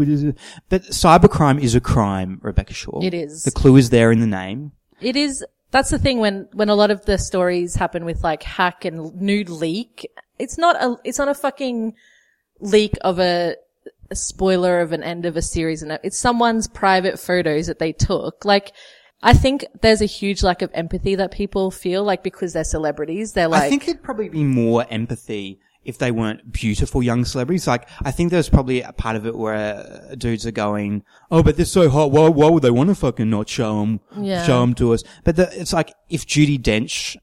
[0.69, 3.01] But cybercrime is a crime, Rebecca Shaw.
[3.03, 3.43] It is.
[3.43, 4.71] The clue is there in the name.
[5.01, 8.43] It is, that's the thing when, when a lot of the stories happen with like
[8.43, 11.95] hack and nude leak, it's not a, it's not a fucking
[12.59, 13.55] leak of a,
[14.09, 17.93] a spoiler of an end of a series and it's someone's private photos that they
[17.93, 18.43] took.
[18.45, 18.73] Like,
[19.23, 23.33] I think there's a huge lack of empathy that people feel like because they're celebrities.
[23.33, 27.67] They're like, I think it'd probably be more empathy if they weren't beautiful young celebrities.
[27.67, 31.41] Like, I think there's probably a part of it where uh, dudes are going, oh,
[31.41, 32.11] but they're so hot.
[32.11, 34.45] Why, why would they want to fucking not show them, Yeah.
[34.45, 35.03] show them to us?
[35.23, 37.17] But the, it's like, if Judi Dench,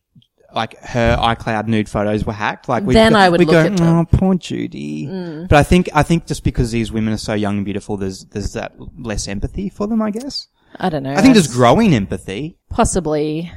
[0.54, 3.84] like her iCloud nude photos were hacked, like we Then I would we look go.
[3.84, 4.02] Mm.
[4.12, 5.06] oh, poor Judy.
[5.48, 8.24] But I think, I think just because these women are so young and beautiful, there's,
[8.24, 10.48] there's that less empathy for them, I guess.
[10.76, 11.12] I don't know.
[11.14, 12.58] I think there's growing empathy.
[12.70, 13.52] possibly,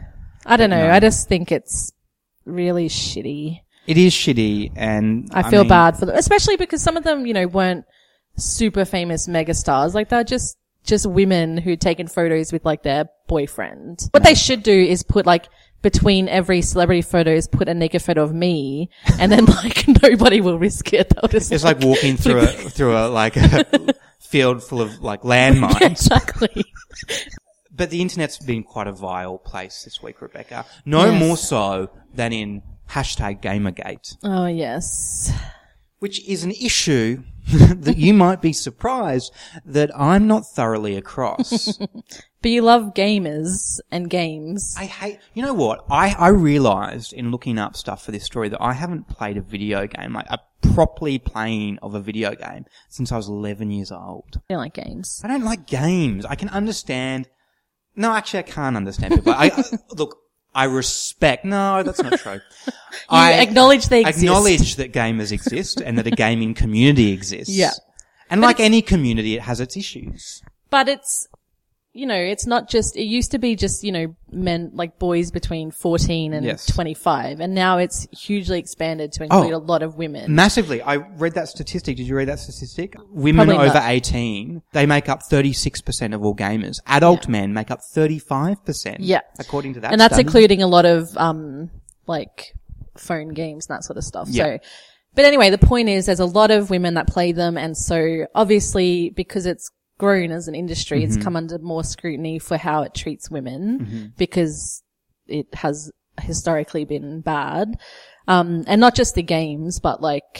[0.45, 0.89] I don't know.
[0.91, 1.91] I just think it's
[2.45, 3.61] really shitty.
[3.87, 7.25] It is shitty and I feel mean, bad for them, especially because some of them,
[7.25, 7.85] you know, weren't
[8.37, 9.93] super famous megastars.
[9.93, 14.07] Like they're just, just women who'd taken photos with like their boyfriend.
[14.11, 15.47] What they should do is put like
[15.81, 18.89] between every celebrity photos, put a naked photo of me
[19.19, 21.09] and then like nobody will risk it.
[21.09, 25.21] They'll just It's like walking through a through a like a field full of like
[25.23, 25.81] landmines.
[25.91, 26.65] exactly.
[27.73, 30.65] But the internet's been quite a vile place this week, Rebecca.
[30.85, 31.19] No Yes.
[31.19, 32.61] more so than in
[32.91, 35.31] hashtag Gamergate, Oh yes.
[35.99, 39.33] which is an issue that you might be surprised
[39.65, 41.79] that I'm not thoroughly across.
[42.43, 44.73] But you love gamers and games.
[44.75, 45.85] I hate, you know what?
[45.91, 49.41] I, I realized in looking up stuff for this story that I haven't played a
[49.41, 50.39] video game, like a
[50.73, 54.39] properly playing of a video game since I was 11 years old.
[54.49, 55.21] I don't like games.
[55.23, 56.25] I don't like games.
[56.25, 57.29] I can understand.
[57.95, 59.33] No, actually, I can't understand people.
[59.33, 59.63] I, I
[59.95, 60.17] look.
[60.53, 61.45] I respect.
[61.45, 62.41] No, that's not true.
[63.09, 64.23] I acknowledge they exist.
[64.23, 67.53] Acknowledge that gamers exist and that a gaming community exists.
[67.53, 67.71] Yeah.
[68.29, 70.41] And like any community, it has its issues.
[70.69, 71.27] but it's
[71.93, 75.29] you know it's not just it used to be just you know men like boys
[75.29, 76.65] between 14 and Yes.
[76.67, 79.57] 25 and now it's hugely expanded to include Oh.
[79.57, 80.81] a lot of women Massively.
[80.81, 81.97] I read that statistic.
[81.97, 82.95] Did you read that statistic?
[83.09, 83.89] Women Probably over not.
[83.89, 86.79] 18, they make up 36% of all gamers.
[86.87, 88.97] Adult men make up 35%.
[88.99, 89.19] Yeah.
[89.39, 90.25] According to that and that's study.
[90.27, 91.71] including a lot of um
[92.07, 92.53] like
[92.97, 94.43] phone games and that sort of stuff Yeah.
[94.45, 94.59] so
[95.13, 98.25] but anyway the point is there's a lot of women that play them and so
[98.33, 99.69] obviously because it's
[100.03, 101.13] grown as an industry Mm-hmm.
[101.15, 104.83] it's come under more scrutiny for how it treats women because
[105.27, 105.91] it has
[106.29, 107.67] historically been bad
[108.27, 110.35] um and not just the games but like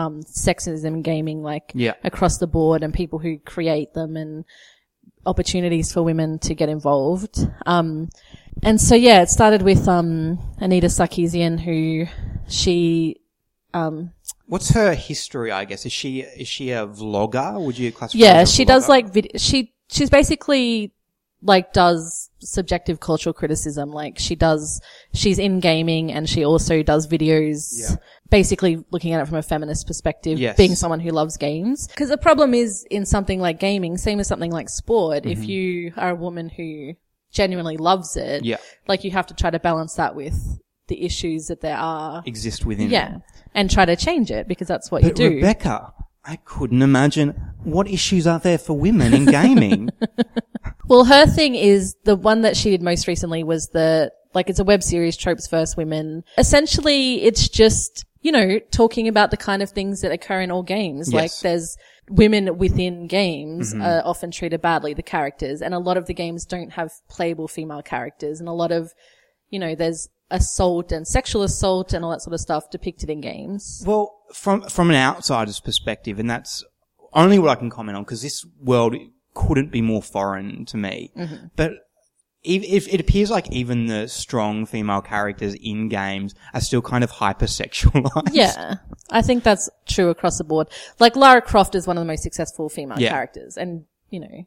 [0.00, 0.14] um
[0.46, 1.94] sexism in gaming like Yeah.
[2.10, 4.44] across the board and people who create them and
[5.24, 7.36] opportunities for women to get involved.
[7.66, 8.08] Um,
[8.62, 12.06] and so yeah, it started with, um, Anita Sarkeesian who
[12.48, 13.16] she,
[13.74, 14.12] um,
[14.46, 15.84] What's her history, I guess?
[15.86, 17.60] Is she, is she a vlogger?
[17.64, 20.92] Would you classify yeah, her as a she does like vid- she, she's basically
[21.42, 23.90] like does subjective cultural criticism.
[23.90, 24.80] Like she does,
[25.12, 27.72] she's in gaming and she also does videos.
[27.78, 27.96] Yeah.
[28.30, 30.56] Basically looking at it from a feminist perspective, Yes.
[30.56, 31.86] being someone who loves games.
[31.88, 35.92] Because the problem is in something like gaming, same as something like sport, if you
[35.96, 36.94] are a woman who
[37.32, 38.44] genuinely loves it, Mm-hmm.
[38.46, 38.56] Yeah.
[38.88, 42.22] like you have to try to balance that with the issues that there are.
[42.26, 43.16] exist within Yeah.
[43.16, 43.22] it.
[43.54, 45.36] And try to change it because that's what But you do.
[45.36, 45.92] Rebecca,
[46.24, 47.30] I couldn't imagine
[47.64, 49.90] what issues are there for women in gaming.
[50.88, 54.60] Well, her thing is the one that she did most recently was the, like it's
[54.60, 55.76] a web series, Tropes vs.
[55.76, 56.22] Women.
[56.38, 60.62] Essentially, it's just, you know, talking about the kind of things that occur in all
[60.62, 61.12] games.
[61.12, 61.76] Like there's
[62.08, 63.82] women within games Mm-hmm.
[63.82, 67.48] are often treated badly, the characters, and a lot of the games don't have playable
[67.48, 68.92] female characters, and a lot of,
[69.50, 73.20] you know, there's assault and sexual assault and all that sort of stuff depicted in
[73.20, 73.82] games.
[73.86, 76.64] Well, from from an outsider's perspective, and that's
[77.12, 78.96] only what I can comment on because this world
[79.34, 81.12] couldn't be more foreign to me.
[81.16, 81.46] Mm-hmm.
[81.56, 81.72] But
[82.42, 87.02] if, if it appears like even the strong female characters in games are still kind
[87.02, 88.30] of hypersexualized.
[88.32, 88.76] Yeah.
[89.10, 90.68] I think that's true across the board.
[91.00, 93.10] Like Lara Croft is one of the most successful female Yeah.
[93.10, 94.46] characters and, you know,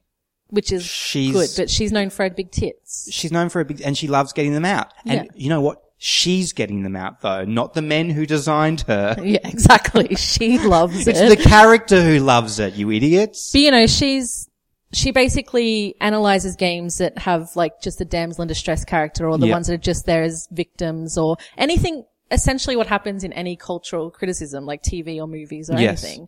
[0.49, 3.07] which is She's- good, but she's known for her big tits.
[3.11, 4.93] She's known for her big, and she loves getting them out.
[5.05, 5.31] And Yeah.
[5.35, 5.81] you know what?
[6.01, 9.15] She's getting them out though, not the men who designed her.
[9.23, 10.15] Yeah, exactly.
[10.15, 11.37] She loves It's it.
[11.37, 13.51] the character who loves it, you idiots.
[13.51, 14.49] but you know, she's,
[14.93, 19.47] she basically analyzes games that have like just a damsel in distress character or the
[19.47, 19.53] Yeah.
[19.55, 24.09] ones that are just there as victims or anything, essentially what happens in any cultural
[24.09, 26.03] criticism, like TV or movies or Yes.
[26.03, 26.27] anything.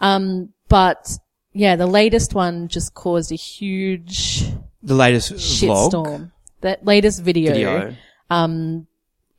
[0.00, 1.10] Um, but
[1.58, 4.44] yeah, the latest one just caused a huge
[4.82, 6.32] The latest vlog shitstorm.
[6.60, 7.96] That latest video, video.
[8.30, 8.86] Um,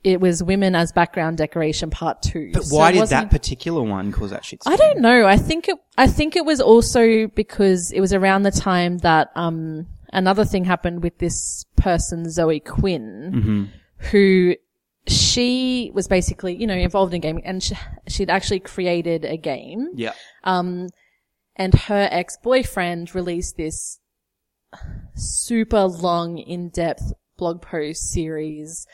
[0.04, 2.50] it was women as background decoration part two.
[2.52, 4.60] But why did that particular one cause that shit?
[4.66, 5.26] I don't know.
[5.26, 9.30] I think it, I think it was also because it was around the time that,
[9.34, 13.64] um, another thing happened with this person, Zoe Quinn, mm-hmm.
[14.10, 14.56] who
[15.06, 17.74] she was basically, you know, involved in gaming and she,
[18.08, 20.12] she'd actually created a game Yeah.
[20.44, 20.88] Um,
[21.60, 24.00] and her ex-boyfriend released this
[25.14, 28.86] super long, in-depth blog post series,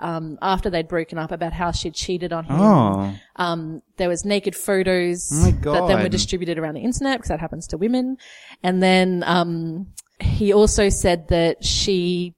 [0.00, 2.56] um, after they'd broken up about how she'd cheated on him.
[2.60, 3.14] Oh.
[3.36, 7.40] Um, there was naked photos my that then were distributed around the internet because that
[7.40, 8.16] happens to women.
[8.62, 9.88] And then, um,
[10.20, 12.34] he also said that she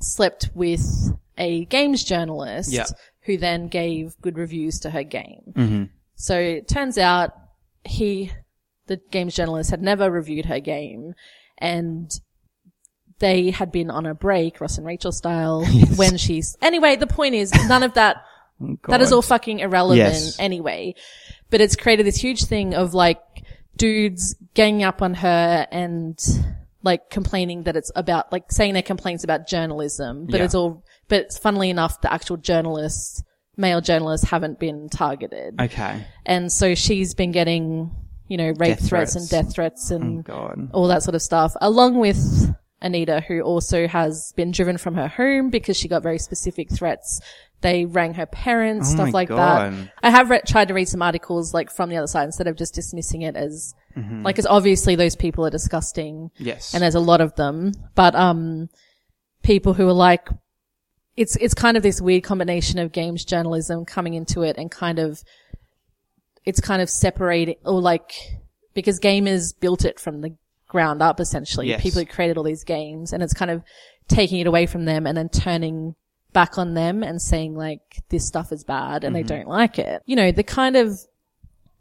[0.00, 0.84] slept with
[1.38, 2.86] a games journalist Yeah.
[3.22, 5.90] who then gave good reviews to her game.
[6.16, 7.32] So it turns out
[7.84, 8.32] he,
[8.90, 11.14] the games journalist had never reviewed her game
[11.58, 12.10] and
[13.20, 15.64] they had been on a break, Ross and Rachel style,
[15.96, 18.16] when she's, anyway, the point is none of that
[18.62, 20.38] oh, that is all fucking irrelevant Yes.
[20.40, 20.94] anyway.
[21.50, 23.20] But it's created this huge thing of like
[23.76, 26.18] dudes ganging up on her and
[26.82, 30.44] like complaining that it's about like saying their complaints about journalism, but Yeah.
[30.46, 33.22] it's all, but funnily enough, the actual journalists,
[33.56, 35.60] male journalists haven't been targeted.
[35.60, 36.06] Okay.
[36.24, 37.90] And so she's been getting,
[38.30, 39.16] you know, rape Death threats, threats.
[39.16, 40.70] and death threats and God.
[40.72, 45.08] all that sort of stuff, along with Anita, who also has been driven from her
[45.08, 47.20] home because she got very specific threats.
[47.60, 49.72] They rang her parents, Oh stuff like God.
[49.74, 49.92] that.
[50.02, 52.56] I have re- tried to read some articles like from the other side instead of
[52.56, 53.74] just dismissing it as,
[54.22, 56.72] like, as obviously those people are disgusting Yes.
[56.72, 58.70] and there's a lot of them, but, um,
[59.42, 60.28] people who are like,
[61.16, 64.98] it's, it's kind of this weird combination of games journalism coming into it and kind
[64.98, 65.22] of,
[66.44, 68.12] it's kind of separating or like,
[68.74, 70.34] because gamers built it from the
[70.68, 71.68] ground up essentially.
[71.68, 71.82] Yes.
[71.82, 73.62] People who created all these games and it's kind of
[74.08, 75.94] taking it away from them and then turning
[76.32, 79.28] back on them and saying like, this stuff is bad and they mm-hmm.
[79.28, 80.02] don't like it.
[80.06, 80.98] You know, the kind of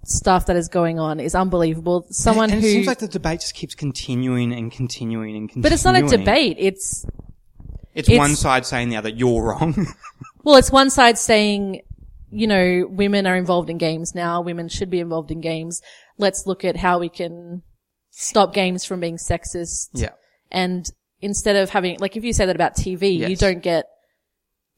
[0.05, 2.07] stuff that is going on is unbelievable.
[2.09, 5.61] Someone and who, it seems like the debate just keeps continuing and continuing and continuing.
[5.61, 6.57] but it's not a debate.
[6.59, 7.05] It's
[7.93, 9.87] It's, it's- one side saying the other, you're wrong.
[10.41, 11.81] Well, it's one side saying,
[12.31, 14.41] you know, women are involved in games now.
[14.41, 15.81] Women should be involved in games.
[16.17, 17.63] Let's look at how we can
[18.11, 19.89] stop games from being sexist.
[19.93, 20.11] yeah.
[20.51, 20.89] And
[21.21, 23.85] instead of having, like, if you say that about TV, you don't get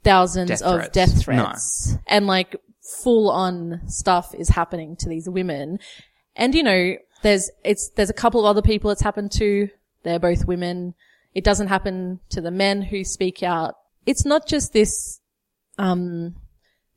[0.04, 0.94] thousands Death of threats.
[0.94, 1.22] death No.
[1.22, 1.96] threats.
[2.08, 2.56] And like,
[3.04, 5.80] full on stuff is happening to these women.
[6.36, 9.70] And you know, there's, it's, there's a couple of other people it's happened to.
[10.04, 10.96] They're both women.
[11.34, 13.76] It doesn't happen to the men who speak out.
[14.06, 15.20] It's not just this
[15.78, 16.36] um,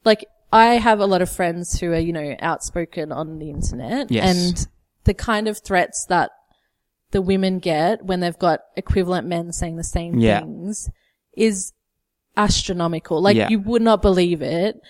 [0.04, 4.10] like I have a lot of friends who are, you know, outspoken on the internet
[4.10, 4.36] Yes.
[4.36, 4.68] and
[5.04, 6.30] the kind of threats that
[7.10, 10.40] the women get when they've got equivalent men saying the same Yeah.
[10.40, 10.90] things
[11.36, 11.72] is
[12.36, 13.20] astronomical.
[13.20, 13.48] Like Yeah.
[13.48, 14.80] you would not believe it.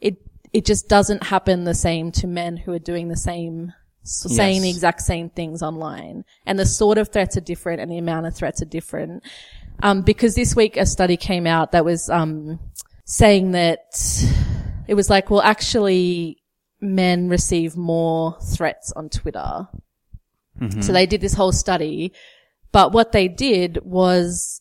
[0.00, 0.16] It,
[0.52, 3.72] it just doesn't happen the same to men who are doing the same,
[4.02, 6.24] saying the exact same things online.
[6.46, 9.22] And the sort of threats are different and the amount of threats are different.
[9.82, 12.60] Um, because this week a study came out that was, um,
[13.06, 13.80] saying that
[14.86, 16.42] it was like, well, actually,
[16.80, 19.68] men receive more threats on Twitter.
[20.60, 20.80] Mm-hmm.
[20.82, 22.12] So they did this whole study,
[22.72, 24.60] but what they did was,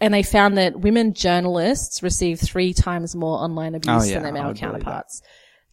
[0.00, 4.22] and they found that women journalists receive three times more online abuse Oh, yeah, than
[4.24, 4.80] their male would believe that.
[4.84, 5.22] counterparts.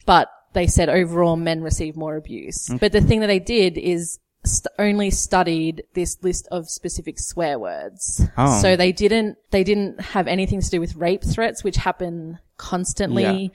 [0.05, 2.67] But they said overall men receive more abuse.
[2.67, 2.79] Mm.
[2.79, 7.59] But the thing that they did is st- only studied this list of specific swear
[7.59, 8.21] words.
[8.37, 8.61] Oh.
[8.61, 13.23] So they didn't, they didn't have anything to do with rape threats, which happen constantly.
[13.23, 13.47] Yeah.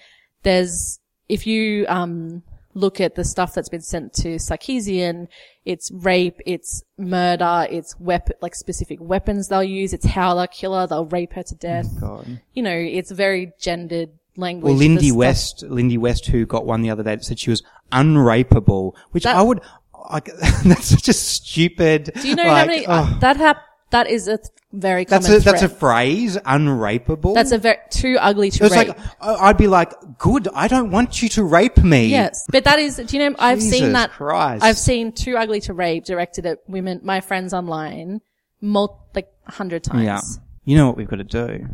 [0.42, 2.42] There's, if you, um,
[2.74, 5.28] look at the stuff that's been sent to Sarkeesian,
[5.64, 10.78] it's rape, it's murder, it's weapon, like specific weapons they'll use, it's how they'll kill
[10.78, 11.88] her, they'll rape her to death.
[11.98, 12.40] God.
[12.52, 14.70] You know, it's very gendered language.
[14.70, 18.92] Well, Lindy West, Lindy West, who got one the other day said she was unrapeable,
[19.12, 19.62] which That- I would,
[20.10, 20.30] like,
[20.64, 22.12] that's such a stupid.
[22.20, 25.42] Do you know how many, oh, that hap, that is a th- very common that's
[25.42, 27.34] a, that's a phrase, unrapeable.
[27.34, 28.88] That's a very, too ugly to It's rape.
[28.88, 32.06] like, I'd be like, good, I don't want you to rape me.
[32.08, 32.96] Yes, but that is.
[32.96, 33.36] Do you know?
[33.38, 34.10] I've seen that.
[34.10, 34.62] Christ.
[34.64, 38.20] I've seen "Too Ugly to Rape" directed at women, my friends online,
[38.60, 40.04] mul- like a hundred times.
[40.04, 40.20] Yeah.
[40.64, 41.68] You know what we've got to do?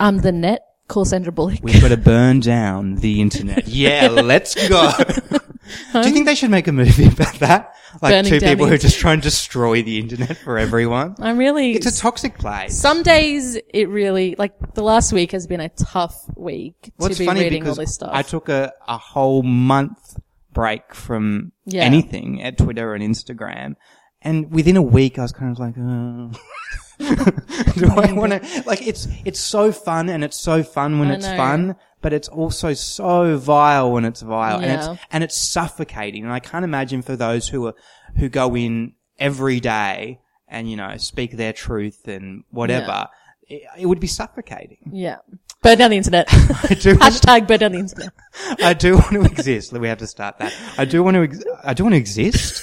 [0.00, 0.66] Um, the net.
[0.88, 1.60] Call Sandra Bullock.
[1.62, 3.66] We've got to burn down the internet.
[3.68, 4.90] yeah, let's go.
[5.92, 7.74] Do you think they should make a movie about that?
[8.00, 11.14] Like Burning two people who just try and destroy the internet for everyone.
[11.20, 11.72] I'm really.
[11.72, 12.74] It's a toxic place.
[12.76, 17.12] some days it really like the last week has been a tough week Well, to
[17.12, 18.10] it's be reading all this stuff.
[18.12, 20.18] I took a, a whole month
[20.52, 21.82] break from Yeah.
[21.84, 23.74] anything at Twitter and Instagram.
[24.22, 26.30] And within a week, I was kind of like, oh.
[27.76, 31.14] do I want to, like, it's, it's so fun and it's so fun when I
[31.14, 31.36] it's know.
[31.36, 36.24] fun, but it's also so vile when it's vile and it's, and it's suffocating.
[36.24, 37.74] And I can't imagine for those who are,
[38.16, 43.08] who go in every day and, you know, speak their truth and whatever,
[43.48, 44.78] it, it would be suffocating.
[44.92, 45.16] yeah,
[45.62, 46.26] burn down the internet.
[46.30, 48.12] I do Hashtag burn down the internet.
[48.62, 49.72] I do want to exist.
[49.72, 50.52] We have to start that.
[50.76, 51.22] I do want to.
[51.22, 52.62] Ex- I do want to exist.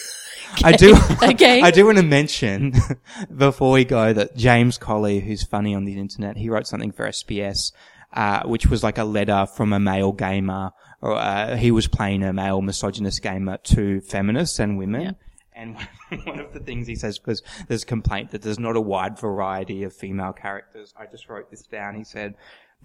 [0.64, 0.96] I do.
[1.24, 1.62] Okay.
[1.62, 2.74] I do want to mention
[3.36, 7.08] before we go that James Colley, who's funny on the internet, he wrote something for
[7.08, 7.72] SBS,
[8.14, 12.24] uh, which was like a letter from a male gamer, or uh, he was playing
[12.24, 15.02] a male misogynist gamer to feminists and women.
[15.02, 15.12] Yeah.
[15.54, 15.78] And
[16.26, 19.84] one of the things he says, because there's complaint that there's not a wide variety
[19.84, 20.94] of female characters.
[20.98, 21.96] I just wrote this down.
[21.96, 22.36] He said,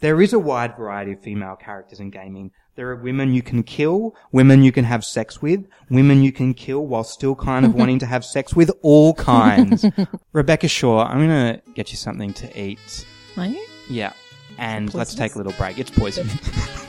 [0.01, 2.51] there is a wide variety of female characters in gaming.
[2.75, 6.55] There are women you can kill, women you can have sex with, women you can
[6.55, 9.85] kill while still kind of wanting to have sex with, all kinds.
[10.33, 13.07] Rebecca Shaw, I'm gonna get you something to eat.
[13.37, 13.65] Are you?
[13.89, 14.13] Yeah.
[14.59, 15.79] And let's take a little break.
[15.79, 16.29] It's poison.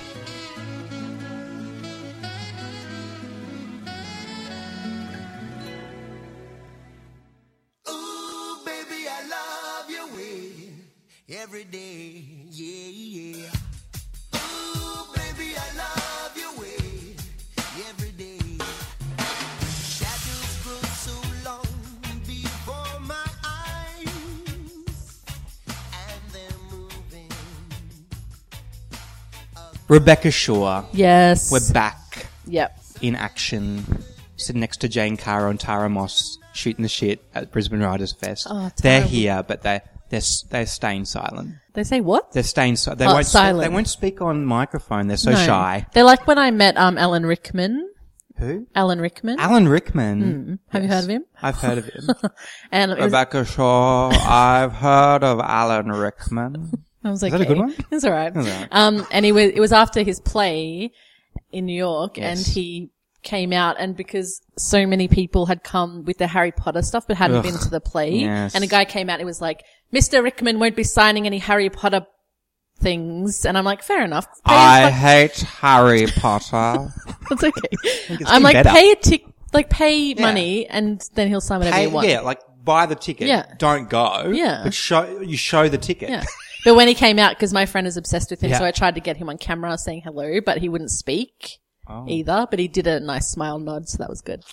[29.96, 31.50] Rebecca Shaw, Yes.
[31.50, 32.78] we're back Yep.
[33.02, 34.04] in action,
[34.36, 38.46] sitting next to Jane Carr and Tara Moss shooting the shit at Brisbane Writers Fest.
[38.50, 39.80] Oh, they're here, but they
[40.10, 41.56] they're s- they're staying silent.
[41.76, 42.34] They say what?
[42.34, 43.62] They're staying si- they Oh, won't silent.
[43.62, 45.08] they won't speak on microphone.
[45.08, 45.38] They're so No.
[45.38, 45.86] shy.
[45.93, 47.89] They're like when I met um Alan Rickman.
[48.38, 48.68] Who?
[48.76, 49.39] Alan Rickman.
[49.39, 50.60] Alan Rickman.
[50.72, 51.24] Have you heard of him?
[51.41, 52.10] I've heard of him.
[52.72, 54.10] And it was, Rebecca Shaw.
[54.10, 56.84] I've heard of Alan Rickman.
[57.06, 57.76] I was that like, a good one?
[57.91, 58.34] It's all right.
[58.34, 58.68] That's all right.
[58.72, 60.91] Um, and it was it was after his play
[61.51, 62.38] in New York, Yes.
[62.47, 62.89] and he
[63.22, 67.18] came out and because so many people had come with the Harry Potter stuff but
[67.18, 67.43] hadn't Ugh.
[67.43, 68.53] been to the play Yes.
[68.53, 70.22] and a guy came out and it was like, Mr.
[70.24, 72.06] Rickman won't be signing any Harry Potter
[72.80, 73.45] things.
[73.45, 74.26] And I'm like, fair enough.
[74.45, 76.93] Pay I hate Harry Potter.
[77.32, 78.18] It's okay.
[78.28, 78.70] I'm like, better.
[78.70, 82.08] pay a tick, like pay money and then he'll sign whatever Hey, you want.
[82.08, 83.28] yeah, like buy the ticket.
[83.28, 83.51] Yeah.
[83.58, 84.30] Don't go.
[84.32, 84.62] Yeah.
[84.66, 86.10] But show you show the ticket.
[86.10, 86.24] Yeah.
[86.66, 88.57] But when he came out, because my friend is obsessed with him, Yeah.
[88.59, 92.03] so I tried to get him on camera saying hello, but he wouldn't speak Oh.
[92.09, 92.47] either.
[92.49, 94.43] But he did a nice smile nod, so that was good.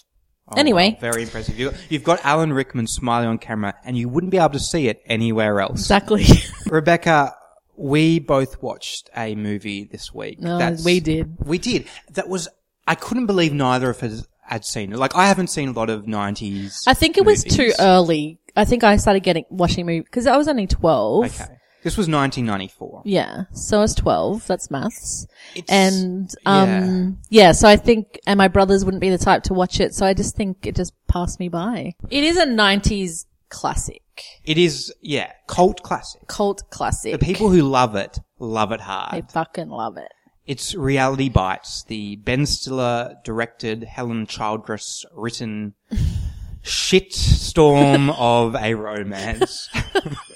[0.49, 1.59] Oh, anyway, wow, very impressive.
[1.59, 4.87] You- You've got Alan Rickman smiling on camera, and you wouldn't be able to see
[4.89, 5.81] it anywhere else.
[5.81, 6.27] exactly.
[6.67, 7.35] Rebecca,
[7.77, 10.41] we both watched a movie this week.
[10.41, 11.37] No, we did.
[11.45, 11.87] We did.
[12.13, 12.49] That was.
[12.87, 14.99] I couldn't believe neither of us had seen it.
[14.99, 16.83] Like I haven't seen a lot of nineties.
[16.87, 17.77] I think it was too movies.
[17.79, 18.39] early.
[18.57, 21.27] I think I started getting watching movie because I was only twelve.
[21.27, 21.45] Okay.
[21.83, 23.03] This was 1994.
[23.05, 24.47] Yeah, so I was twelve.
[24.47, 25.27] That's maths.
[25.55, 27.53] It's- and um, yeah.
[27.53, 29.95] So I think, and my brothers wouldn't be the type to watch it.
[29.95, 31.95] So I just think it just passed me by.
[32.11, 34.03] It is a '90s classic,
[34.45, 36.27] It is, yeah, cult classic.
[36.27, 37.13] cult classic.
[37.13, 39.13] The people who love it love it hard.
[39.13, 40.11] they fucking love it.
[40.47, 45.75] It's Reality Bites, the Ben Stiller directed, Helen Childress written
[46.63, 49.69] shit storm of a romance.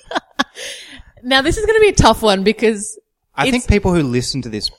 [1.27, 2.99] Now this is going to be a tough one because
[3.35, 4.71] I think people who listen to this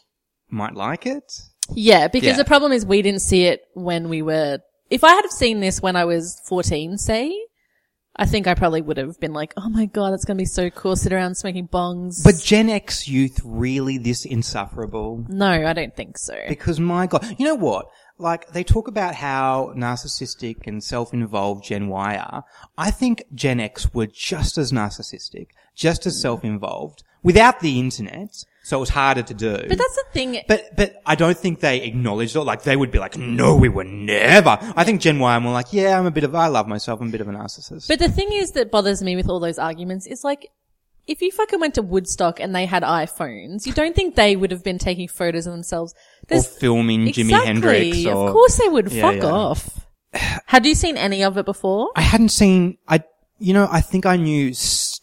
[0.49, 1.41] might like it.
[1.75, 2.37] yeah, because Yeah.
[2.37, 4.59] the problem is we didn't see it when we were.
[4.89, 7.37] If I had have seen this when I was fourteen, say,
[8.15, 10.45] I think I probably would have been like, "Oh my god, it's going to be
[10.45, 10.95] so cool!
[10.95, 15.25] Sit around smoking bongs." But Gen X youth really this insufferable?
[15.27, 16.35] no, I don't think so.
[16.47, 17.87] Because my God, you know what?
[18.17, 22.45] Like they talk about how narcissistic and self-involved Gen Y are.
[22.77, 25.47] I think Gen X were just as narcissistic,
[25.77, 28.43] just as self-involved without the internet.
[28.63, 29.51] So it was harder to do.
[29.55, 30.41] But that's the thing.
[30.45, 32.41] But but I don't think they acknowledged it.
[32.41, 34.57] Like they would be like, no, we were never.
[34.75, 36.99] I think Gen Y are more like, yeah, I'm a bit of, I love myself.
[36.99, 37.87] I'm a bit of a narcissist.
[37.87, 40.49] But the thing is that bothers me with all those arguments is like,
[41.05, 44.51] if you fucking went to Woodstock and they had iPhones, you don't think they would
[44.51, 45.93] have been taking photos of themselves?
[45.93, 47.41] or There's- filming Jimi.
[47.45, 48.05] Hendrix.
[48.05, 48.91] Or of course they would.
[48.91, 49.31] Yeah, Fuck yeah.
[49.31, 49.85] off.
[50.45, 51.91] Had you seen any of it before?
[51.95, 52.77] I hadn't seen.
[52.85, 53.03] I
[53.39, 54.53] you know I think I knew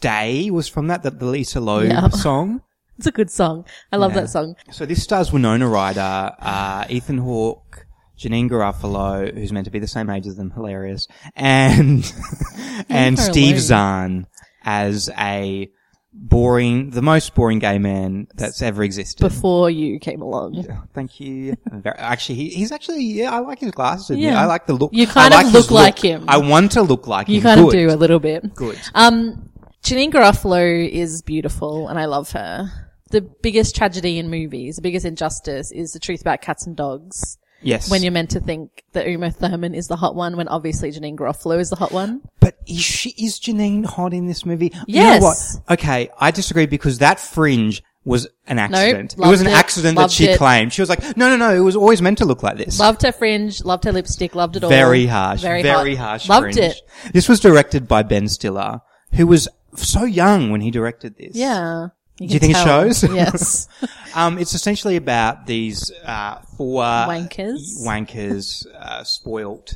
[0.05, 2.09] "Stay" was from that, that the Lisa Loeb Yeah.
[2.27, 2.61] song.
[2.99, 3.65] It's a good song.
[3.91, 4.55] I love that song.
[4.71, 7.87] So this stars Winona Ryder, uh, Ethan Hawke,
[8.17, 12.05] Janeane Garofalo, who's meant to be the same age as them, hilarious, and
[12.89, 13.59] and Steve.
[13.59, 14.27] Zahn
[14.63, 15.71] as a
[16.13, 19.25] boring, the most boring gay man that's ever existed.
[19.25, 20.65] Before you came along.
[20.95, 21.57] Thank you.
[21.73, 23.33] Very- Actually, he, he's actually yeah.
[23.35, 24.17] I like his glasses.
[24.19, 24.41] Yeah.
[24.41, 24.93] I like the look.
[24.95, 26.25] You I kind of like his look like him.
[26.29, 27.43] I want to look like You him.
[27.43, 27.89] kind of Good.
[27.89, 28.55] do a little bit.
[28.55, 28.79] Good.
[28.95, 29.51] Um,
[29.85, 32.71] Janeane Garofalo is beautiful and I love her.
[33.11, 37.37] The biggest tragedy in movies, the biggest injustice is the truth about cats and dogs.
[37.61, 37.91] Yes.
[37.91, 41.17] When you're meant to think that Uma Thurman is the hot one when obviously Janeane
[41.17, 42.23] Garofalo is the hot one.
[42.41, 44.71] But is she is Janeane hot in this movie?
[44.87, 45.21] You Yes.
[45.21, 45.27] know
[45.69, 45.73] what?
[45.79, 49.15] Okay, I disagree because that fringe was an accident.
[49.15, 50.39] it was an it, accident that she it.
[50.39, 50.73] claimed.
[50.75, 52.79] She was like, no, no, no, it was always meant to look like this.
[52.79, 54.69] Loved her fringe, loved her lipstick, loved it all.
[54.71, 55.41] very harsh.
[55.43, 56.07] Very, Very, hot.
[56.09, 56.29] harsh.
[56.29, 56.59] Loved fringe.
[56.59, 56.81] it.
[57.15, 58.81] This was directed by Ben Stiller,
[59.13, 61.35] who was so young when he directed this.
[61.35, 61.89] Yeah.
[62.17, 63.03] Do you think it shows?
[63.15, 63.69] Yes.
[64.17, 67.85] Um, it's essentially about these uh, four Wankers.
[67.85, 69.75] wankers, uh, spoilt,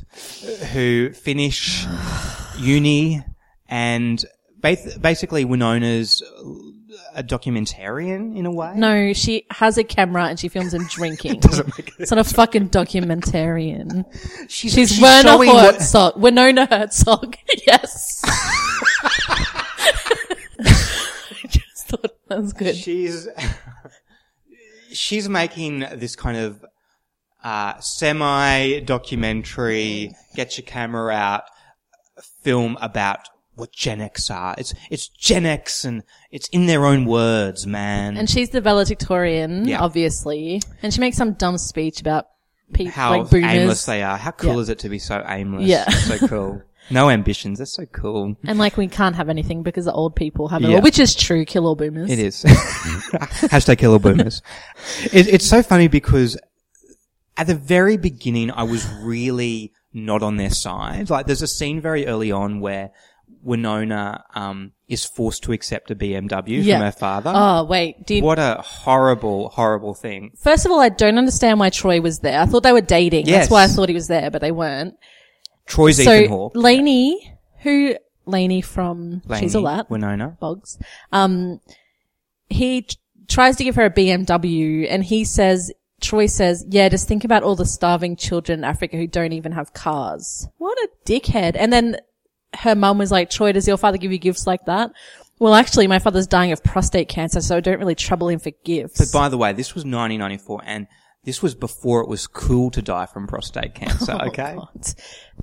[0.71, 1.85] who finish
[2.57, 3.21] uni,
[3.67, 4.23] and
[4.61, 6.23] ba- basically Winona's
[7.13, 8.71] a documentarian in a way.
[8.77, 11.39] no, she has a camera and she films him drinking.
[11.41, 14.05] Doesn't make it's not a fucking documentarian.
[14.49, 16.15] she's, She's, she's Werner showing what- Herzog.
[16.17, 17.35] Winona Herzog.
[17.67, 18.21] yes.
[20.61, 22.75] I just thought that was good.
[22.75, 23.27] she's
[24.91, 26.65] she's making this kind of
[27.43, 31.43] uh, semi documentary get your camera out
[32.43, 33.19] film about
[33.55, 34.55] what Gen X are.
[34.57, 38.15] It's it's Gen X and it's in their own words, man.
[38.17, 39.81] And she's the valedictorian, Yeah.
[39.81, 40.61] obviously.
[40.81, 42.27] And she makes some dumb speech about
[42.73, 43.51] people, how like boomers.
[43.51, 44.17] aimless they are.
[44.17, 44.59] How cool Yeah.
[44.61, 45.65] is it to be so aimless?
[45.67, 45.89] Yeah.
[45.89, 46.61] so cool.
[46.91, 47.59] No ambitions.
[47.59, 48.35] That's so cool.
[48.45, 50.77] and like we can't have anything because the old people have it Yeah.
[50.77, 51.45] all, which is true.
[51.45, 52.09] Kill all boomers.
[52.09, 52.43] It is.
[53.51, 54.41] Hashtag killer boomers.
[55.13, 56.37] It, it's so funny because
[57.37, 61.09] at the very beginning, I was really not on their side.
[61.09, 62.91] Like, there's a scene very early on where
[63.41, 66.77] Winona um, is forced to accept a BMW Yeah.
[66.77, 67.31] from her father.
[67.33, 68.23] Oh wait, dude.
[68.23, 70.31] What a horrible, horrible thing.
[70.37, 72.39] First of all, I don't understand why Troy was there.
[72.39, 73.27] I thought they were dating.
[73.27, 73.43] Yes.
[73.43, 74.95] That's why I thought he was there, but they weren't.
[75.69, 76.51] Troy's so Ethan Hawke.
[76.55, 77.95] Lainey, who
[78.25, 80.37] Lainey from She's a Lainey, Lat, Winona.
[80.39, 80.77] Boggs,
[81.11, 81.61] um,
[82.49, 82.97] he t-
[83.27, 87.43] tries to give her a BMW, and he says Troy says, yeah, just think about
[87.43, 90.47] all the starving children in Africa who don't even have cars.
[90.57, 91.55] What a dickhead.
[91.57, 91.97] And then
[92.55, 94.91] her mum was like, Troy, does your father give you gifts like that?
[95.39, 98.51] Well, actually, my father's dying of prostate cancer, so I don't really trouble him for
[98.65, 98.97] gifts.
[98.97, 100.87] But by the way, this was 1994 and
[101.29, 104.55] this was before it was cool to die from prostate cancer, oh, okay?
[104.55, 104.93] God.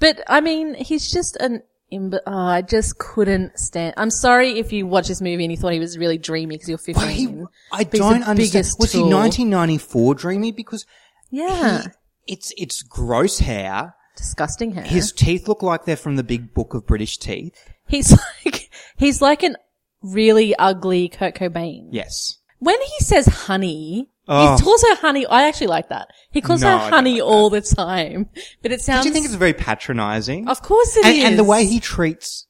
[0.00, 1.62] But I mean, he's just an.
[1.92, 3.94] Oh, I just couldn't stand.
[3.96, 6.68] I'm sorry if you watch this movie and you thought he was really dreamy because
[6.68, 6.96] you're 15.
[6.96, 8.66] Well, he, I But don't understand.
[8.80, 10.50] Was he 1994 dreamy?
[10.50, 10.84] Because
[11.30, 13.94] Yeah, he, it's, it's gross hair.
[14.16, 14.82] disgusting hair.
[14.82, 17.54] His teeth look like they're from the big book of British teeth.
[17.86, 18.10] he's
[18.44, 19.56] like he's like an
[20.02, 21.88] really ugly Kurt Cobain.
[21.92, 22.38] Yes.
[22.58, 24.56] When he says honey, Oh.
[24.56, 25.26] he calls her honey.
[25.26, 26.08] I actually like that.
[26.30, 28.28] He calls No, I her don't honey like all the time,
[28.62, 29.02] but it sounds.
[29.04, 30.48] Do you think it's very patronizing?
[30.48, 31.24] Of course it and, is.
[31.24, 32.46] and the way he treats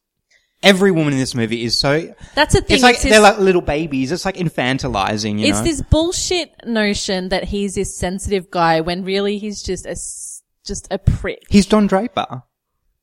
[0.62, 2.14] every woman in this movie is so.
[2.34, 2.76] That's the thing.
[2.76, 4.10] It's like it's they're like little babies.
[4.12, 5.38] It's like infantilizing.
[5.38, 5.64] You it's know?
[5.64, 10.88] this bullshit notion that he's this sensitive guy when really he's just a s- just
[10.90, 11.42] a prick.
[11.48, 12.42] He's Don Draper.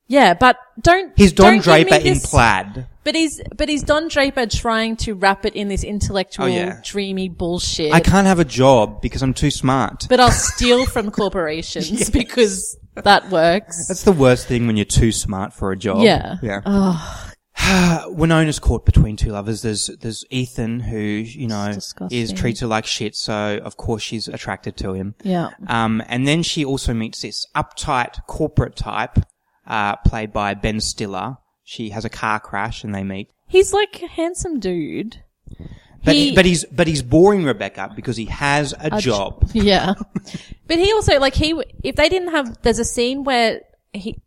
[0.06, 1.12] Yeah, but don't.
[1.16, 2.86] He's Don don't give me Draper in this- plaid.
[3.04, 6.80] But he's but he's Don Draper trying to wrap it in this intellectual, Oh, yeah.
[6.82, 7.92] dreamy bullshit.
[7.92, 10.06] I can't have a job because I'm too smart.
[10.08, 13.88] but I'll steal from corporations because that works.
[13.88, 16.02] That's the worst thing when you're too smart for a job.
[16.02, 16.36] Yeah.
[16.42, 16.98] Yeah.
[18.08, 19.62] Winona's caught between two lovers.
[19.62, 22.18] There's there's Ethan who you know disgusting.
[22.18, 25.14] is treats her like shit, so of course she's attracted to him.
[25.22, 25.50] Yeah.
[25.68, 29.18] Um, and then she also meets this uptight corporate type,
[29.66, 31.38] uh, played by Ben Stiller.
[31.64, 33.30] She has a car crash and they meet.
[33.46, 35.22] He's like a handsome dude.
[36.04, 39.48] But, He- but he's, but he's boring Rebecca because he has a, job.
[39.54, 39.94] Yeah.
[40.66, 43.60] but he also, like, he, if they didn't have, there's a scene where
[43.94, 44.20] he,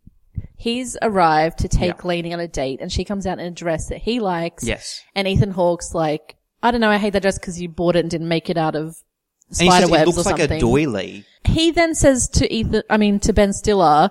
[0.56, 2.06] he's arrived to take Yeah.
[2.08, 4.64] Lainey on a date and she comes out in a dress that he likes.
[4.64, 5.00] Yes.
[5.14, 6.34] And Ethan Hawke's like,
[6.64, 8.56] I don't know, I hate that dress because you bought it and didn't make it
[8.56, 8.96] out of
[9.46, 10.56] And spider says it looks or like something.
[10.56, 11.24] a doily.
[11.44, 14.10] he then says to Ethan, I mean, to Ben Stiller,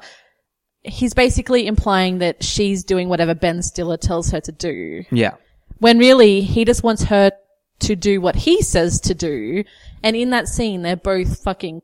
[0.87, 5.03] he's basically implying that she's doing whatever Ben Stiller tells her to do.
[5.11, 5.35] Yeah.
[5.79, 7.31] When really, he just wants her
[7.79, 9.63] to do what he says to do.
[10.03, 11.81] And in that scene, they're both fucking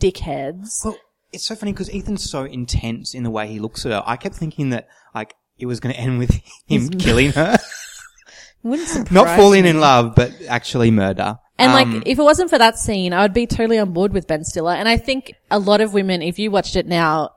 [0.00, 0.84] dickheads.
[0.84, 0.96] Well,
[1.32, 4.02] it's so funny because Ethan's so intense in the way he looks at her.
[4.06, 7.56] I kept thinking that, like, it was going to end with him killing her.
[8.62, 9.70] Wouldn't surprise Not falling me.
[9.70, 11.38] in love, but actually murder.
[11.58, 14.12] And Um, like, if it wasn't for that scene, I would be totally on board
[14.12, 14.72] with Ben Stiller.
[14.72, 17.30] And I think a lot of women, if you watched it now,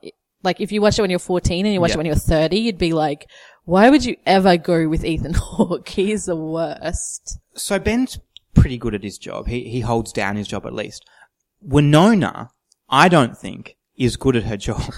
[0.43, 1.95] like if you watched it when you're 14 and you Yeah.
[1.95, 3.29] it when you're 30, you'd be like,
[3.65, 5.89] why would you ever go with Ethan Hawke?
[5.89, 7.39] He's the worst.
[7.55, 8.19] so Ben's
[8.53, 9.47] pretty good at his job.
[9.47, 11.05] He he holds down his job at least.
[11.61, 12.49] Winona,
[12.89, 14.81] I don't think, is good at her job.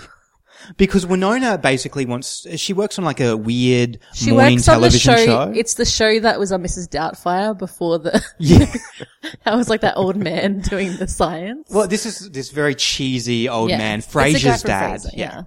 [0.77, 4.89] because Winona basically wants, she works on like a weird She morning works on the
[4.91, 5.51] show, show.
[5.55, 6.87] It's the show that was on Mrs.
[6.89, 8.65] Doubtfire before the, yeah.
[9.45, 11.69] that was like that old man doing the science.
[11.71, 13.77] well, this is this very cheesy old Yeah.
[13.77, 14.99] man, It's the guy Frasier's dad.
[15.01, 15.43] Frasier, yeah.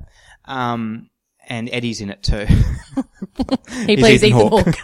[0.46, 1.10] Um,
[1.48, 2.46] and Eddie's in it too.
[3.86, 4.76] He plays Ethan Ethan Hawke.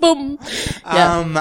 [0.00, 0.38] Boom.
[0.84, 1.38] Um,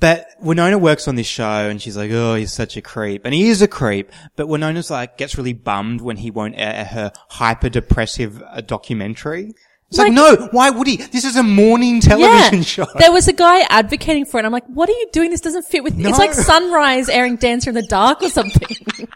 [0.00, 3.24] but Winona works on this show and she's like, oh, he's such a creep.
[3.24, 4.10] And he is a creep.
[4.36, 9.52] But Winona's like, gets really bummed when he won't air her hyper depressive uh, documentary.
[9.88, 10.96] It's like, Like- no, why would he?
[10.96, 12.86] This is a morning television show.
[12.98, 14.46] There was a guy advocating for it.
[14.46, 15.30] I'm like, what are you doing?
[15.30, 16.08] This doesn't fit with, No.
[16.08, 18.76] it's like Sunrise airing Dancer in the Dark or something.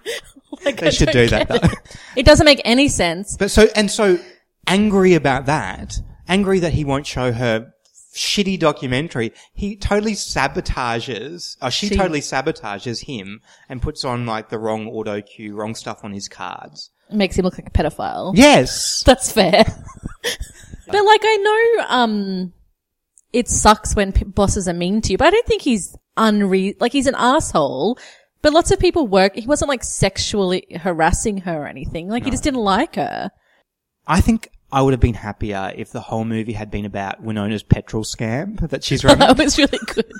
[0.64, 1.50] like, They I should don't that.
[1.50, 1.78] It.
[2.16, 3.36] It doesn't make any sense.
[3.36, 4.18] But so, and so
[4.66, 7.73] angry about that, angry that he won't show her
[8.14, 14.48] shitty documentary, he totally sabotages, or she, She- totally sabotages him and puts on like
[14.48, 16.90] the wrong auto cue, wrong stuff on his cards.
[17.10, 18.32] Makes him look like a pedophile.
[18.34, 19.02] Yes.
[19.06, 19.64] That's fair.
[20.22, 21.36] but like, I
[21.78, 22.52] know, um,
[23.32, 26.74] it sucks when p- bosses are mean to you, but I don't think he's unre,
[26.80, 27.98] like he's an asshole.
[28.42, 32.08] But lots of people work, he wasn't like sexually harassing her or anything.
[32.08, 33.30] Like he just didn't like her.
[34.06, 37.62] I think I would have been happier if the whole movie had been about Winona's
[37.62, 39.20] petrol scam that she's running.
[39.20, 40.10] That was really good.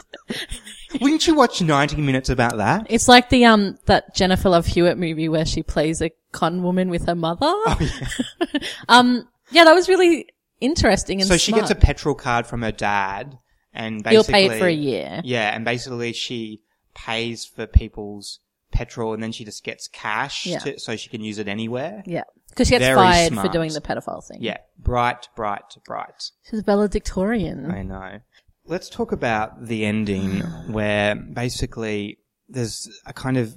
[1.00, 2.86] Wouldn't you watch 90 minutes about that?
[2.88, 6.88] It's like the um that Jennifer Love Hewitt movie where she plays a con woman
[6.88, 7.52] with her mother.
[8.88, 10.26] um, yeah, that was really
[10.60, 13.38] interesting and So she gets a petrol card from her dad
[13.72, 14.32] and He'll basically.
[14.32, 15.20] pay it for a year.
[15.24, 16.60] Yeah, and basically she
[16.94, 18.38] pays for people's
[18.72, 20.58] petrol and then she just gets cash Yeah.
[20.60, 22.02] to, so she can use it anywhere.
[22.06, 22.22] Yeah,
[22.54, 23.46] because she gets Very fired smart.
[23.46, 24.38] for doing the pedophile thing.
[24.40, 24.58] Yeah.
[24.78, 26.30] Bright, bright, bright.
[26.48, 27.70] she's a valedictorian.
[27.70, 28.20] I know.
[28.66, 33.56] Let's talk about the ending where basically there's a kind of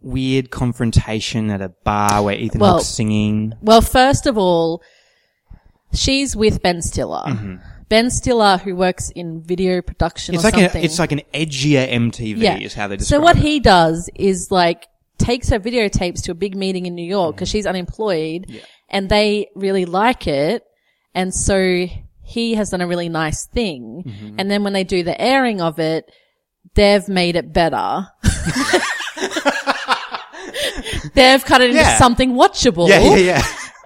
[0.00, 3.54] weird confrontation at a bar where Ethan Well- Hawke's singing.
[3.60, 4.82] Well, first of all,
[5.92, 7.24] she's with Ben Stiller.
[7.26, 7.56] Mm-hmm.
[7.88, 10.80] Ben Stiller, who works in video production It's or like something.
[10.82, 12.56] a, it's like an edgier MTV yeah.
[12.58, 13.20] is how they describe it.
[13.20, 13.42] so what it.
[13.42, 14.86] he does is like
[15.22, 19.48] takes her videotapes to a big meeting in New York because she's unemployed, and they
[19.54, 20.62] really like it,
[21.14, 21.86] and so
[22.24, 24.36] he has done a really nice thing, Mm-hmm.
[24.38, 26.04] and then when they do the airing of it,
[26.74, 28.06] they've made it better.
[31.14, 31.98] they've cut it into Yeah.
[31.98, 32.88] something watchable.
[32.88, 33.42] Yeah, yeah, yeah.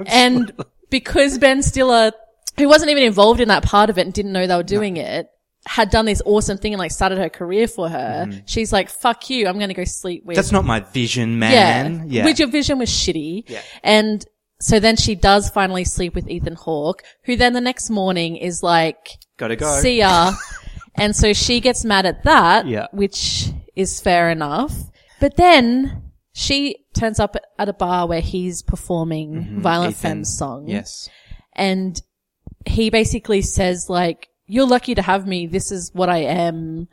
[0.06, 0.52] And
[0.90, 2.12] because Ben Stiller,
[2.58, 4.96] who wasn't even involved in that part of it and didn't know they were doing
[4.96, 5.28] it,
[5.66, 9.28] had done this awesome thing and like started her career for her, she's like, fuck
[9.28, 10.36] you, I'm going to go sleep with.
[10.36, 12.06] That's not my vision, man.
[12.08, 12.24] Yeah.
[12.24, 13.44] Which your vision was shitty.
[13.48, 13.60] Yeah.
[13.82, 14.24] And
[14.60, 18.62] so then she does finally sleep with Ethan Hawke, who then the next morning is
[18.62, 19.80] like, Gotta go.
[19.80, 20.32] see ya.
[20.94, 22.86] and so she gets mad at that, Yeah.
[22.92, 24.72] which is fair enough.
[25.20, 30.06] But then she turns up at a bar where he's performing Violent Mm-hmm.
[30.06, 30.10] Ethan.
[30.18, 30.68] Femmes song.
[30.68, 31.08] Yes.
[31.54, 32.00] And
[32.64, 35.46] he basically says like, you're lucky to have me.
[35.46, 36.88] This is what I am.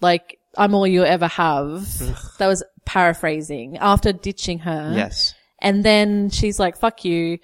[0.00, 1.86] Like, I'm all you'll ever have.
[2.38, 4.92] that was paraphrasing after ditching her.
[4.94, 5.34] Yes.
[5.60, 7.38] And then she's like, fuck you.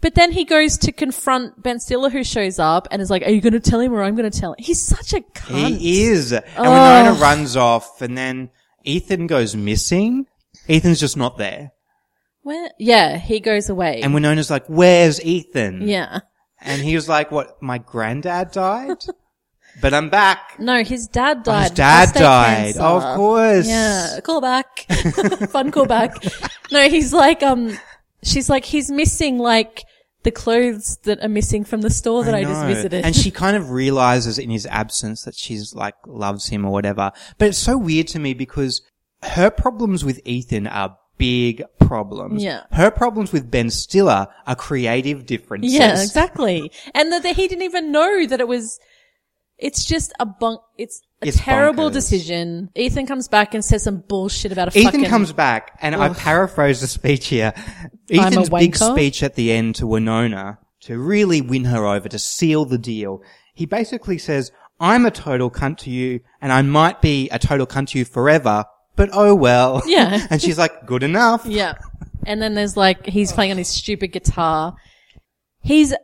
[0.00, 3.30] But then he goes to confront Ben Stiller who shows up and is like, are
[3.30, 4.56] you going to tell him or I'm going to tell him?
[4.58, 5.78] He's such a cunt.
[5.78, 6.32] He is.
[6.32, 6.62] And Oh.
[6.62, 8.50] Winona runs off and then
[8.84, 10.26] Ethan goes missing.
[10.68, 11.72] Ethan's just not there.
[12.42, 12.70] Where?
[12.78, 14.02] Yeah, he goes away.
[14.02, 15.88] And Winona's like, where's Ethan?
[15.88, 16.20] yeah.
[16.66, 18.98] And he was like, what, my granddad died?
[19.80, 20.58] but I'm back.
[20.58, 21.62] No, his dad died.
[21.62, 22.64] his dad prostate died.
[22.64, 22.80] cancer.
[22.82, 23.68] Oh, of course.
[23.68, 24.86] Yeah, call back.
[25.50, 26.16] Fun call back.
[26.70, 27.78] No, he's like, um,
[28.22, 29.84] she's like, he's missing like
[30.22, 32.66] the clothes that are missing from the store that I, just know.
[32.66, 33.04] visited.
[33.04, 37.12] And she kind of realizes in his absence that she's like loves him or whatever.
[37.38, 38.82] But it's so weird to me because
[39.22, 42.42] her problems with Ethan are big problems.
[42.42, 42.62] Yeah.
[42.72, 45.72] Her problems with Ben Stiller are creative differences.
[45.74, 46.70] yeah, exactly.
[46.94, 48.78] And that he didn't even know that it was,
[49.58, 51.94] it's just a bunk, it's a It's terrible bonkers.
[51.94, 52.70] decision.
[52.74, 56.10] Ethan comes back and says some bullshit about a Ethan fucking, comes back, and I
[56.12, 57.52] paraphrase the speech here.
[58.10, 62.64] Ethan's big speech at the end to Winona to really win her over, to seal
[62.64, 63.22] the deal.
[63.54, 67.66] He basically says, I'm a total cunt to you, and I might be a total
[67.66, 69.82] cunt to you forever, but oh well.
[69.86, 70.26] Yeah.
[70.30, 71.46] and she's like, good enough.
[71.46, 71.74] Yeah.
[72.24, 74.74] And then there's like, he's playing on his stupid guitar.
[75.60, 75.94] He's,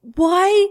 [0.00, 0.68] why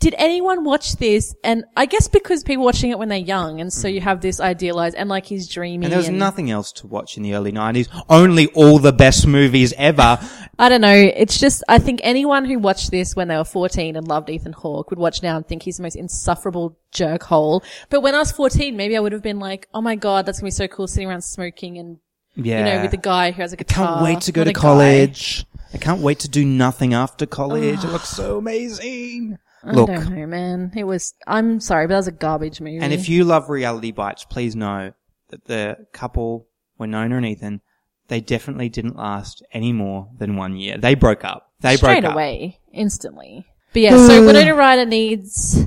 [0.00, 1.34] did anyone watch this?
[1.42, 4.38] And I guess because people watching it when they're young, and so you have this
[4.40, 5.82] idealized, and like he's dreamy.
[5.82, 5.84] Mm.
[5.86, 7.88] And there was and- nothing else to watch in the early 90s.
[8.08, 10.18] Only all the best movies ever.
[10.60, 10.92] I don't know.
[10.92, 14.52] It's just, I think anyone who watched this when they were 14 and loved Ethan
[14.52, 17.62] Hawke would watch now and think he's the most insufferable jerk hole.
[17.90, 20.40] But when I was 14, maybe I would have been like, oh my God, that's
[20.40, 21.98] gonna be so cool sitting around smoking and,
[22.34, 22.58] Yeah.
[22.58, 23.84] you know, with the guy who has a guitar.
[23.84, 24.60] I can't wait to go to a guy.
[24.60, 25.44] college.
[25.72, 27.84] I can't wait to do nothing after college.
[27.84, 29.38] it looks so amazing.
[29.74, 30.72] Look, I don't know, man.
[30.76, 32.78] It was, I'm sorry, but that was a garbage movie.
[32.78, 34.92] And if you love reality bites, please know
[35.28, 36.46] that the couple,
[36.78, 37.60] Winona and Ethan,
[38.08, 40.78] they definitely didn't last any more than one year.
[40.78, 41.52] They broke up.
[41.60, 42.12] They straight broke up.
[42.12, 43.46] Straight away, instantly.
[43.72, 45.60] But yeah, so Winona Ryder needs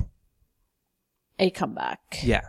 [1.38, 2.18] a comeback.
[2.22, 2.42] Yeah.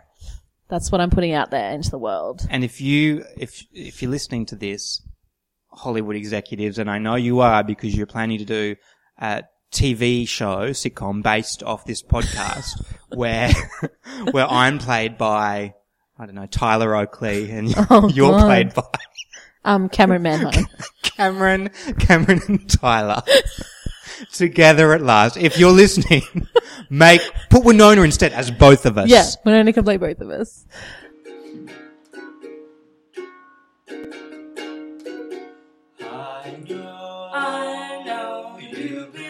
[0.68, 2.46] That's what I'm putting out there into the world.
[2.50, 5.02] And if you, if, if you're listening to this,
[5.68, 8.76] Hollywood executives, and I know you are because you're planning to do
[9.18, 9.44] a
[9.74, 12.82] TV show, sitcom based off this podcast
[13.14, 13.50] where,
[14.30, 15.74] where I'm played by,
[16.18, 18.46] I don't know, Tyler Oakley and you're, Oh, you're God.
[18.46, 18.82] played by
[19.64, 20.66] Um, Camryn Manheim.
[21.02, 23.22] Cameron, Cameron and Tyler
[24.32, 25.36] together at last.
[25.36, 26.22] If you're listening,
[26.90, 27.20] make
[27.50, 29.08] put Winona instead as both of us.
[29.08, 30.66] yeah, Winona can play both of us.
[37.30, 39.23] I know you belong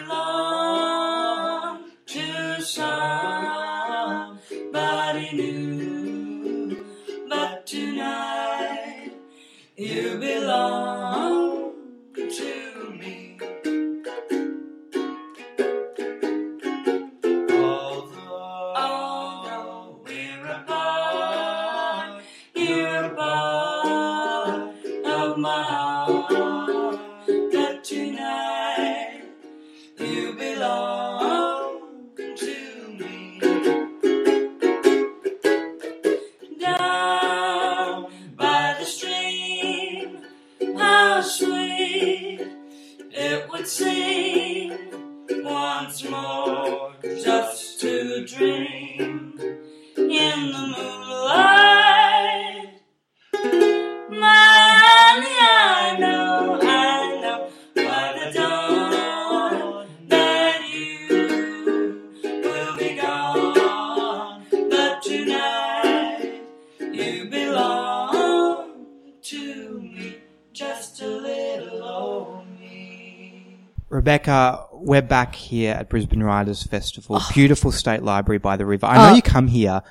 [75.07, 77.17] back here at Brisbane Writers Festival.
[77.19, 77.29] Oh.
[77.33, 78.85] Beautiful state library by the river.
[78.85, 79.15] I know Oh.
[79.15, 79.81] you come here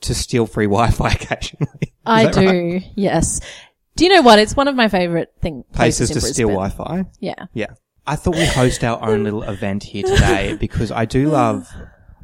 [0.00, 1.92] to steal free Wi-Fi occasionally.
[2.06, 2.46] I do.
[2.46, 2.84] right?
[2.96, 3.40] Yes.
[3.96, 4.38] Do you know what?
[4.38, 7.04] It's one of my favorite thing Places places, to in steal Wi-Fi.
[7.20, 7.34] Yeah.
[7.52, 7.66] Yeah.
[8.06, 11.68] I thought we'd host our own little event here today because I do love,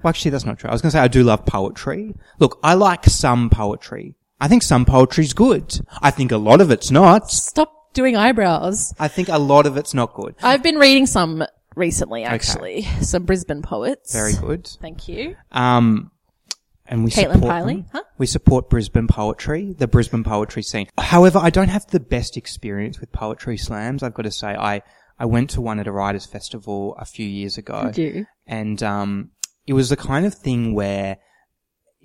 [0.02, 0.68] well actually that's not true.
[0.70, 2.14] I was going to say I do love poetry.
[2.40, 4.16] Look, I like some poetry.
[4.40, 5.78] I think some poetry's good.
[6.02, 7.30] I think a lot of it's not.
[7.30, 8.94] Stop doing eyebrows.
[8.98, 10.34] I think a lot of it's not good.
[10.42, 11.44] I've been reading some
[11.78, 12.82] recently, actually.
[13.00, 14.12] Some Brisbane poets.
[14.12, 14.66] Very good.
[14.80, 15.36] Thank you.
[15.52, 16.10] Um,
[16.86, 18.02] and we Caitlin support Piley, huh?
[18.16, 20.88] We support Brisbane poetry, the Brisbane poetry scene.
[20.98, 24.02] However, I don't have the best experience with poetry slams.
[24.02, 24.82] I've got to say, I
[25.18, 27.92] I went to one at a writers' festival a few years ago,
[28.46, 29.30] and um,
[29.66, 31.18] it was the kind of thing where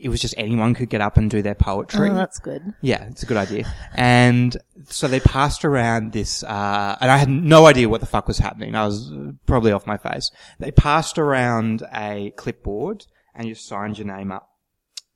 [0.03, 2.09] it was just anyone could get up and do their poetry.
[2.09, 2.73] Oh, that's good.
[2.81, 3.73] Yeah, it's a good idea.
[3.95, 4.55] And
[4.89, 8.37] so they passed around this, uh, and I had no idea what the fuck was
[8.37, 8.75] happening.
[8.75, 9.11] I was
[9.45, 10.29] probably off my face.
[10.59, 14.49] They passed around a clipboard and you signed your name up.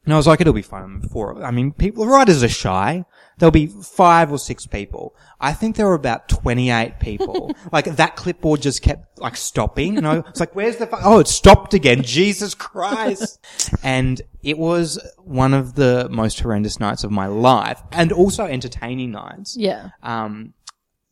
[0.08, 3.04] And I was like, it'll be fun for, I mean, people, writers are shy.
[3.38, 5.14] There'll be five or six people.
[5.42, 7.54] I think there were about 28 people.
[7.74, 9.98] like that clipboard just kept like stopping.
[9.98, 12.04] And I was like, where's the, fu- oh, it stopped again.
[12.04, 13.38] Jesus Christ.
[13.84, 19.12] and it was one of the most horrendous nights of my life and also entertaining
[19.12, 19.90] nights Yeah.
[20.04, 20.54] um,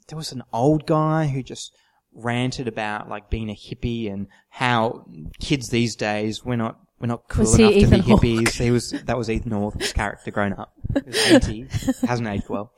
[0.08, 1.76] there was an old guy who just
[2.14, 5.06] ranted about like being a hippie and how
[5.42, 8.64] kids these days we're not we're not cool Was he enough to Ethan be hippies.
[8.64, 10.74] He was that was Ethan Hawke's character grown up.
[10.94, 11.68] He was eighty,
[12.08, 12.72] hasn't aged well.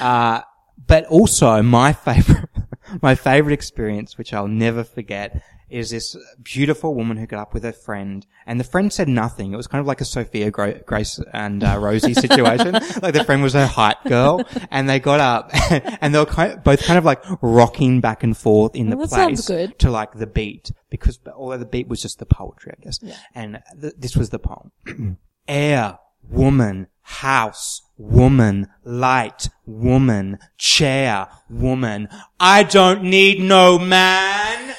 [0.00, 0.42] Uh,
[0.86, 2.48] but also my favorite
[3.02, 5.42] my favorite experience, which I'll never forget,
[5.72, 9.52] is this beautiful woman who got up with her friend, and the friend said nothing.
[9.52, 12.72] It was kind of like a Sophia Gra- Grace and uh, Rosie situation.
[12.74, 15.50] like the friend was her height girl, and they got up,
[16.02, 18.96] and they were kind of, both kind of like rocking back and forth in the
[18.96, 22.84] that place to like the beat, because although the beat was just the poetry, I
[22.84, 22.98] guess.
[23.02, 23.16] yeah.
[23.34, 24.72] And th- this was the poem:
[25.48, 25.98] Air,
[26.28, 32.08] woman, house, woman, light, woman, chair, woman.
[32.38, 34.74] I don't need no man.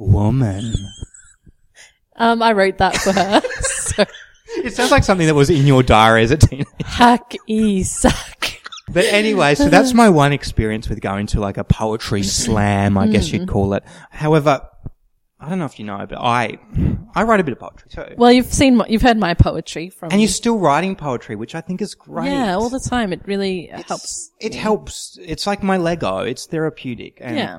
[0.00, 0.72] Woman.
[2.16, 3.40] Um, I wrote that for her.
[3.60, 4.04] so,
[4.64, 6.68] It sounds like something that was in your diary as a teenager.
[6.84, 8.46] hack e suck.
[8.92, 13.06] But anyway, so that's my one experience with going to like a poetry slam, I
[13.06, 13.84] guess you'd call it.
[14.10, 14.62] However,
[15.38, 16.58] I don't know if you know, but I,
[17.14, 18.14] I write a bit of poetry too.
[18.18, 20.10] Well, you've seen, my- you've heard my poetry from.
[20.10, 22.30] and you're still writing poetry, which I think is great.
[22.32, 23.12] Yeah, all the time.
[23.12, 24.32] It really helps.
[24.40, 25.16] It helps.
[25.22, 26.18] It's like my Lego.
[26.18, 27.18] It's therapeutic.
[27.20, 27.58] And Yeah.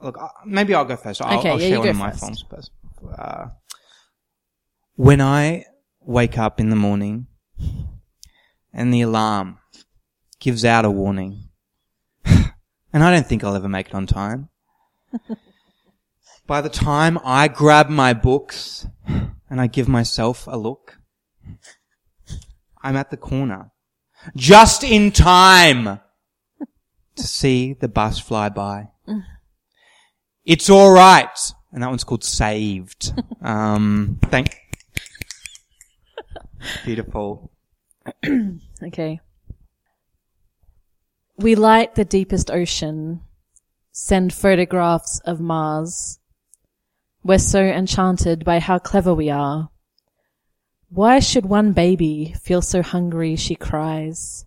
[0.00, 1.22] Look, maybe I'll go first.
[1.22, 2.20] I'll, Okay, I'll yeah, share you one of my first.
[2.20, 2.70] films first.
[3.18, 3.46] Uh,
[4.96, 5.64] when I
[6.00, 7.26] wake up in the morning
[8.72, 9.58] and the alarm
[10.40, 11.48] gives out a warning,
[12.24, 14.48] and I don't think I'll ever make it on time.
[16.46, 18.86] By the time I grab my books
[19.50, 20.98] and I give myself a look,
[22.82, 23.72] I'm at the corner.
[24.36, 26.00] Just in time
[27.16, 28.88] to see the bus fly by.
[30.46, 31.52] It's alright.
[31.72, 33.12] And that one's called Saved.
[33.42, 34.56] Um, thank,
[36.84, 37.52] beautiful.
[38.82, 39.20] Okay.
[41.38, 43.20] We light the deepest ocean,
[43.92, 46.18] send photographs of Mars.
[47.22, 49.70] We're so enchanted by how clever we are.
[50.88, 54.44] Why should one baby feel so hungry she cries?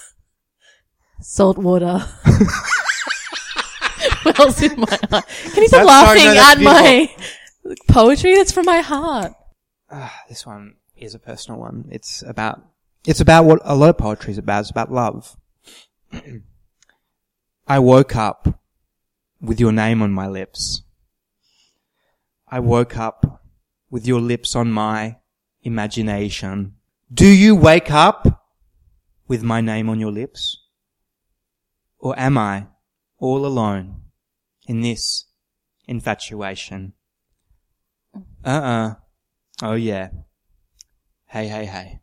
[1.20, 2.06] Salt water.
[4.22, 5.26] what else in my heart?
[5.26, 7.10] Can you stop That's- laughing sorry, no, that's at my
[7.88, 8.34] poetry?
[8.36, 9.32] That's from my heart.
[9.90, 11.88] Ah, this one is a personal one.
[11.90, 12.62] It's about,
[13.06, 14.60] it's about what a lot of poetry is about.
[14.60, 15.36] It's about love.
[17.66, 18.60] I woke up
[19.40, 20.82] with your name on my lips.
[22.48, 23.42] I woke up
[23.90, 25.16] with your lips on my
[25.62, 26.74] imagination.
[27.12, 28.44] Do you wake up
[29.28, 30.58] with my name on your lips?
[31.98, 32.66] Or am I
[33.18, 33.96] all alone
[34.70, 35.24] in this
[35.88, 36.92] infatuation?
[38.16, 38.24] Mm.
[38.44, 38.94] Uh-uh.
[39.64, 40.10] Oh yeah.
[41.26, 42.00] Hey, hey, hey.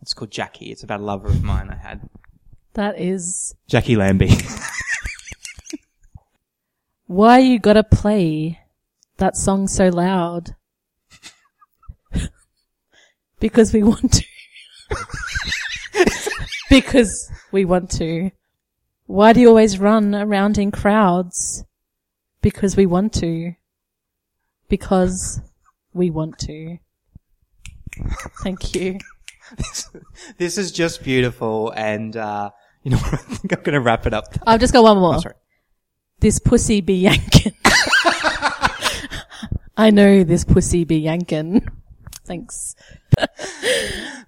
[0.00, 0.72] It's called Jackie.
[0.72, 2.08] It's about a lover of mine I had.
[2.74, 4.32] That is Jacqui Lambie.
[7.06, 8.58] Why you gotta play
[9.18, 10.56] that song so loud?
[13.38, 14.24] because we want to.
[16.68, 18.32] because we want to.
[19.06, 21.64] Why do you always run around in crowds?
[22.42, 23.54] Because we want to.
[24.68, 25.40] Because
[25.94, 26.78] we want to.
[28.42, 28.98] Thank you.
[30.38, 32.50] this is just beautiful and, uh,
[32.82, 33.14] you know what?
[33.14, 34.34] I think I'm gonna wrap it up.
[34.46, 35.16] I've just got one more.
[35.16, 35.34] Oh, sorry.
[36.20, 37.52] this pussy be yankin.
[39.76, 41.68] I know this pussy be yankin.
[42.24, 42.74] Thanks.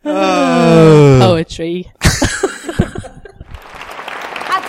[0.03, 1.93] Poetry.
[4.47, 4.63] I'll,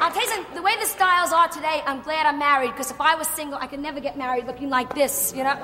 [0.00, 0.54] I'll tell you something.
[0.54, 3.58] The way the styles are today, I'm glad I'm married because if I was single,
[3.58, 5.56] I could never get married looking like this, you know?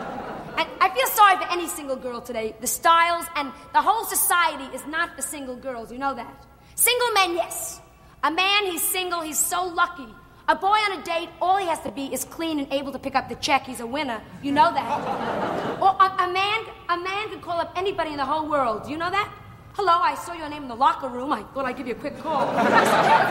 [0.59, 2.55] And I feel sorry for any single girl today.
[2.61, 5.93] The styles and the whole society is not for single girls.
[5.93, 6.35] You know that.
[6.75, 7.81] Single men, yes.
[8.25, 10.09] A man, he's single, he's so lucky.
[10.49, 12.99] A boy on a date, all he has to be is clean and able to
[12.99, 13.65] pick up the check.
[13.67, 14.21] He's a winner.
[14.43, 15.81] You know that.
[15.81, 18.89] Or a, a man, a man could call up anybody in the whole world.
[18.89, 19.33] You know that?
[19.75, 21.33] Hello, I saw your name in the locker room.
[21.33, 22.47] I thought I'd give you a quick call.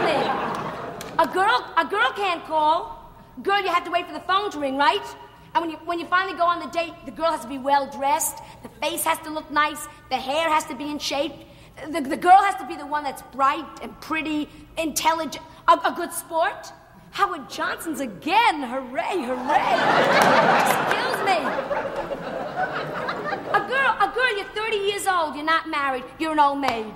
[0.05, 0.94] Me.
[1.18, 3.13] A girl, a girl can't call.
[3.41, 5.05] Girl, you have to wait for the phone to ring, right?
[5.53, 7.57] And when you, when you finally go on the date, the girl has to be
[7.57, 11.32] well dressed, the face has to look nice, the hair has to be in shape.
[11.89, 15.93] The, the girl has to be the one that's bright and pretty, intelligent, a, a
[15.95, 16.74] good sport.
[17.11, 18.63] Howard Johnson's again.
[18.63, 19.72] Hooray, hooray.
[20.68, 21.38] Excuse me.
[23.53, 26.93] A girl, a girl, you're 30 years old, you're not married, you're an old maid.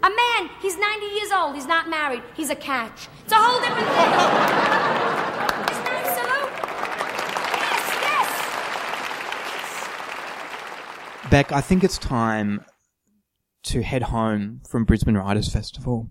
[0.00, 3.08] A man, he's 90 years old, he's not married, he's a catch.
[3.24, 3.96] It's a whole different thing.
[5.72, 6.26] Isn't that so?
[7.66, 7.84] Yes,
[11.22, 11.30] yes.
[11.30, 12.64] Beck, I think it's time
[13.64, 16.10] to head home from Brisbane Writers Festival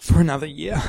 [0.00, 0.82] for another year.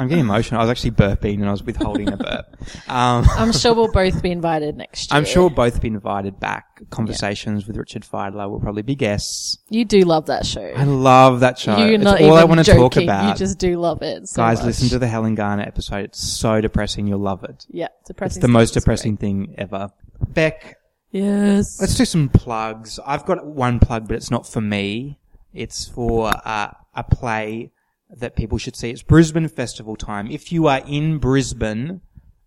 [0.00, 0.58] I'm getting emotional.
[0.60, 2.46] I was actually burping and I was withholding a burp.
[2.88, 5.16] Um, I'm sure we'll both be invited next year.
[5.16, 6.82] I'm sure we'll both be invited back.
[6.90, 9.58] Conversations with Richard Fidler will probably be guests.
[9.70, 10.62] You do love that show.
[10.62, 11.76] I love that show.
[11.76, 13.28] You're it's not all even I want to talk about.
[13.28, 14.28] You just do love it.
[14.28, 14.66] So Guys, much.
[14.66, 16.06] listen to the Helen Garner episode.
[16.06, 17.06] It's so depressing.
[17.06, 17.66] You'll love it.
[17.70, 18.38] Yeah, depressing.
[18.38, 19.90] It's the most depressing thing ever.
[20.28, 20.76] Beck.
[21.10, 21.80] Yes.
[21.80, 22.98] Let's do some plugs.
[23.06, 25.18] I've got one plug, but it's not for me.
[25.52, 27.72] It's for uh, a play
[28.16, 28.90] that people should see.
[28.90, 30.30] It's Brisbane Festival time.
[30.30, 32.00] If you are in Brisbane,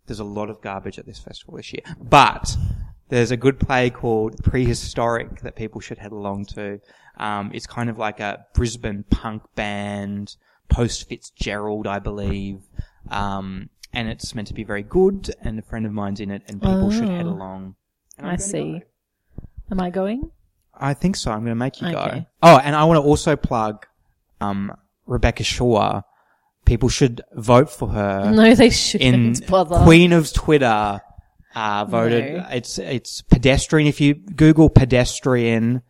[0.07, 2.57] there's a lot of garbage at this festival this year, but
[3.09, 6.80] there's a good play called Prehistoric that people should head along to.
[7.18, 10.36] Um, it's kind of like a Brisbane punk band,
[10.70, 12.61] post Fitzgerald, I believe.
[13.09, 16.41] Um, and it's meant to be very good, and a friend of mine's in it,
[16.47, 17.30] and people should head Oh.
[17.30, 17.76] along.
[18.20, 18.80] I see.
[18.80, 19.45] go.
[19.72, 20.32] Am I going?
[20.74, 21.32] I think so.
[21.32, 22.26] I'm going to make you go.
[22.41, 23.86] Oh, and I want to also plug
[24.41, 24.76] um,
[25.14, 26.01] Rebecca Shaw.
[26.66, 29.84] People should vote for her No, they shouldn't bother.
[29.84, 31.01] Queen of Twitter.
[31.55, 32.34] Uh, voted.
[32.34, 32.47] No.
[32.51, 33.88] It's it's pedestrian.
[33.88, 35.84] If you Google pedestrian,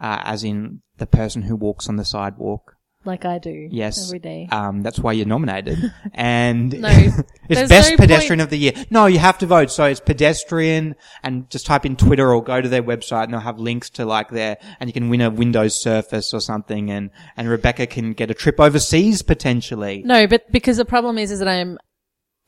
[0.00, 3.68] uh, as in the person who walks on the sidewalk, like I do.
[3.70, 4.46] yes, Every day.
[4.52, 5.78] Um, that's why you're nominated.
[6.14, 6.88] And No,
[7.48, 8.72] it's best no pedestrian point- of the year.
[8.90, 9.70] No, you have to vote.
[9.70, 13.40] So it's pedestrian, and just type in Twitter or go to their website, and they'll
[13.40, 17.10] have links to like their, and you can win a Windows Surface or something, and
[17.36, 20.02] and Rebecca can get a trip overseas potentially.
[20.04, 21.78] No, but because the problem is, is that I'm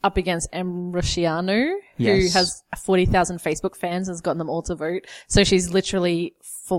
[0.05, 2.35] up against Em Rusciano, who Yes.
[2.35, 5.07] has 40,000 Facebook fans and has gotten them all to vote.
[5.29, 6.35] So she's literally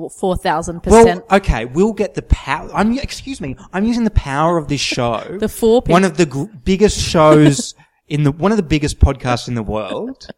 [0.09, 0.85] for 4,000%.
[0.87, 2.69] Well, okay, we'll get the power.
[2.73, 3.55] I'm excuse me.
[3.71, 5.37] I'm using the power of this show.
[5.39, 7.75] The four people- one of the gr- biggest shows
[8.07, 10.27] in the one of the biggest podcasts in the world.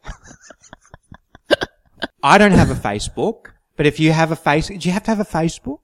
[2.24, 5.12] I don't have a Facebook, but if you have a face, do you have to
[5.12, 5.80] have a Facebook?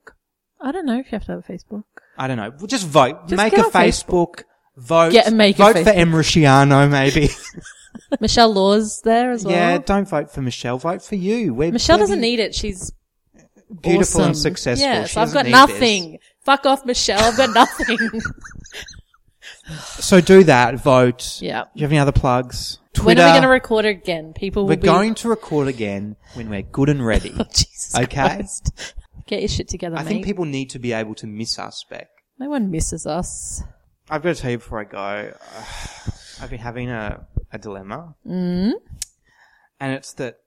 [0.60, 1.84] I don't know if you have to have a Facebook.
[2.18, 2.50] I don't know.
[2.50, 3.28] Well, just vote.
[3.28, 4.42] Just make a on Facebook.
[4.76, 5.12] Vote.
[5.12, 5.94] Get- make a vote for Facebook.
[5.96, 7.28] Em Rusciano, maybe.
[8.20, 9.54] Michelle Law's there as well.
[9.54, 10.78] yeah, don't vote for Michelle.
[10.78, 11.52] Vote for you.
[11.54, 12.54] We're Michelle doesn't need it.
[12.54, 12.90] She's
[13.80, 14.86] beautiful and successful.
[14.86, 16.18] Yes, I've got nothing.
[16.44, 17.20] Fuck off, Michelle.
[17.20, 18.20] I've got nothing.
[19.98, 20.76] So do that.
[20.76, 21.38] Vote.
[21.40, 21.64] Yeah.
[21.64, 22.78] Do you have any other plugs?
[22.94, 23.06] Twitter.
[23.06, 24.32] when are we going to record again?
[24.34, 24.86] People will We're be.
[24.86, 27.32] going to record again when we're good and ready.
[27.38, 28.36] Oh, Jesus Okay.
[28.36, 28.94] Christ.
[29.26, 30.08] Get your shit together, I mate.
[30.08, 32.10] think people need to be able to miss us, Beck.
[32.38, 33.62] no one misses us.
[34.10, 35.64] I've got to tell you before I go, uh,
[36.42, 38.14] I've been having a, a dilemma.
[38.26, 38.72] Mm.
[39.80, 40.38] And it's that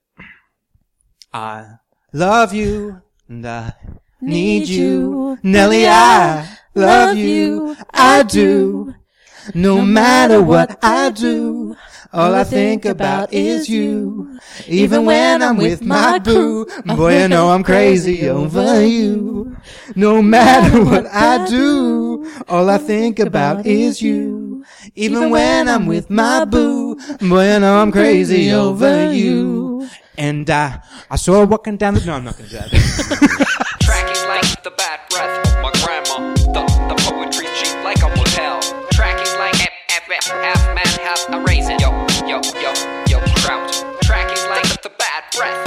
[1.32, 1.66] I
[2.12, 3.72] love you and I
[4.20, 5.38] need you.
[5.42, 7.76] Nelly, I love you.
[7.92, 8.94] I do.
[9.54, 11.76] No matter what I do,
[12.12, 14.38] all I think about is you.
[14.66, 19.56] Even when I'm with my boo, boy, you know I'm crazy over you.
[19.94, 24.64] No matter what I do, all I think about is you.
[24.94, 29.88] Even when I'm with my boo, boy, you know I'm crazy over you.
[30.18, 32.85] And I, I saw her walking down the, no, I'm not gonna do that
[34.76, 36.34] bad breath my grandma.
[36.34, 38.60] The, the poetry cheap like a motel.
[38.92, 41.78] Tracking like half, half, half man, half a raisin.
[41.80, 41.90] Yo,
[42.26, 42.72] yo, yo,
[43.08, 43.82] yo, crouch.
[44.02, 45.65] Tracking like the bad breath.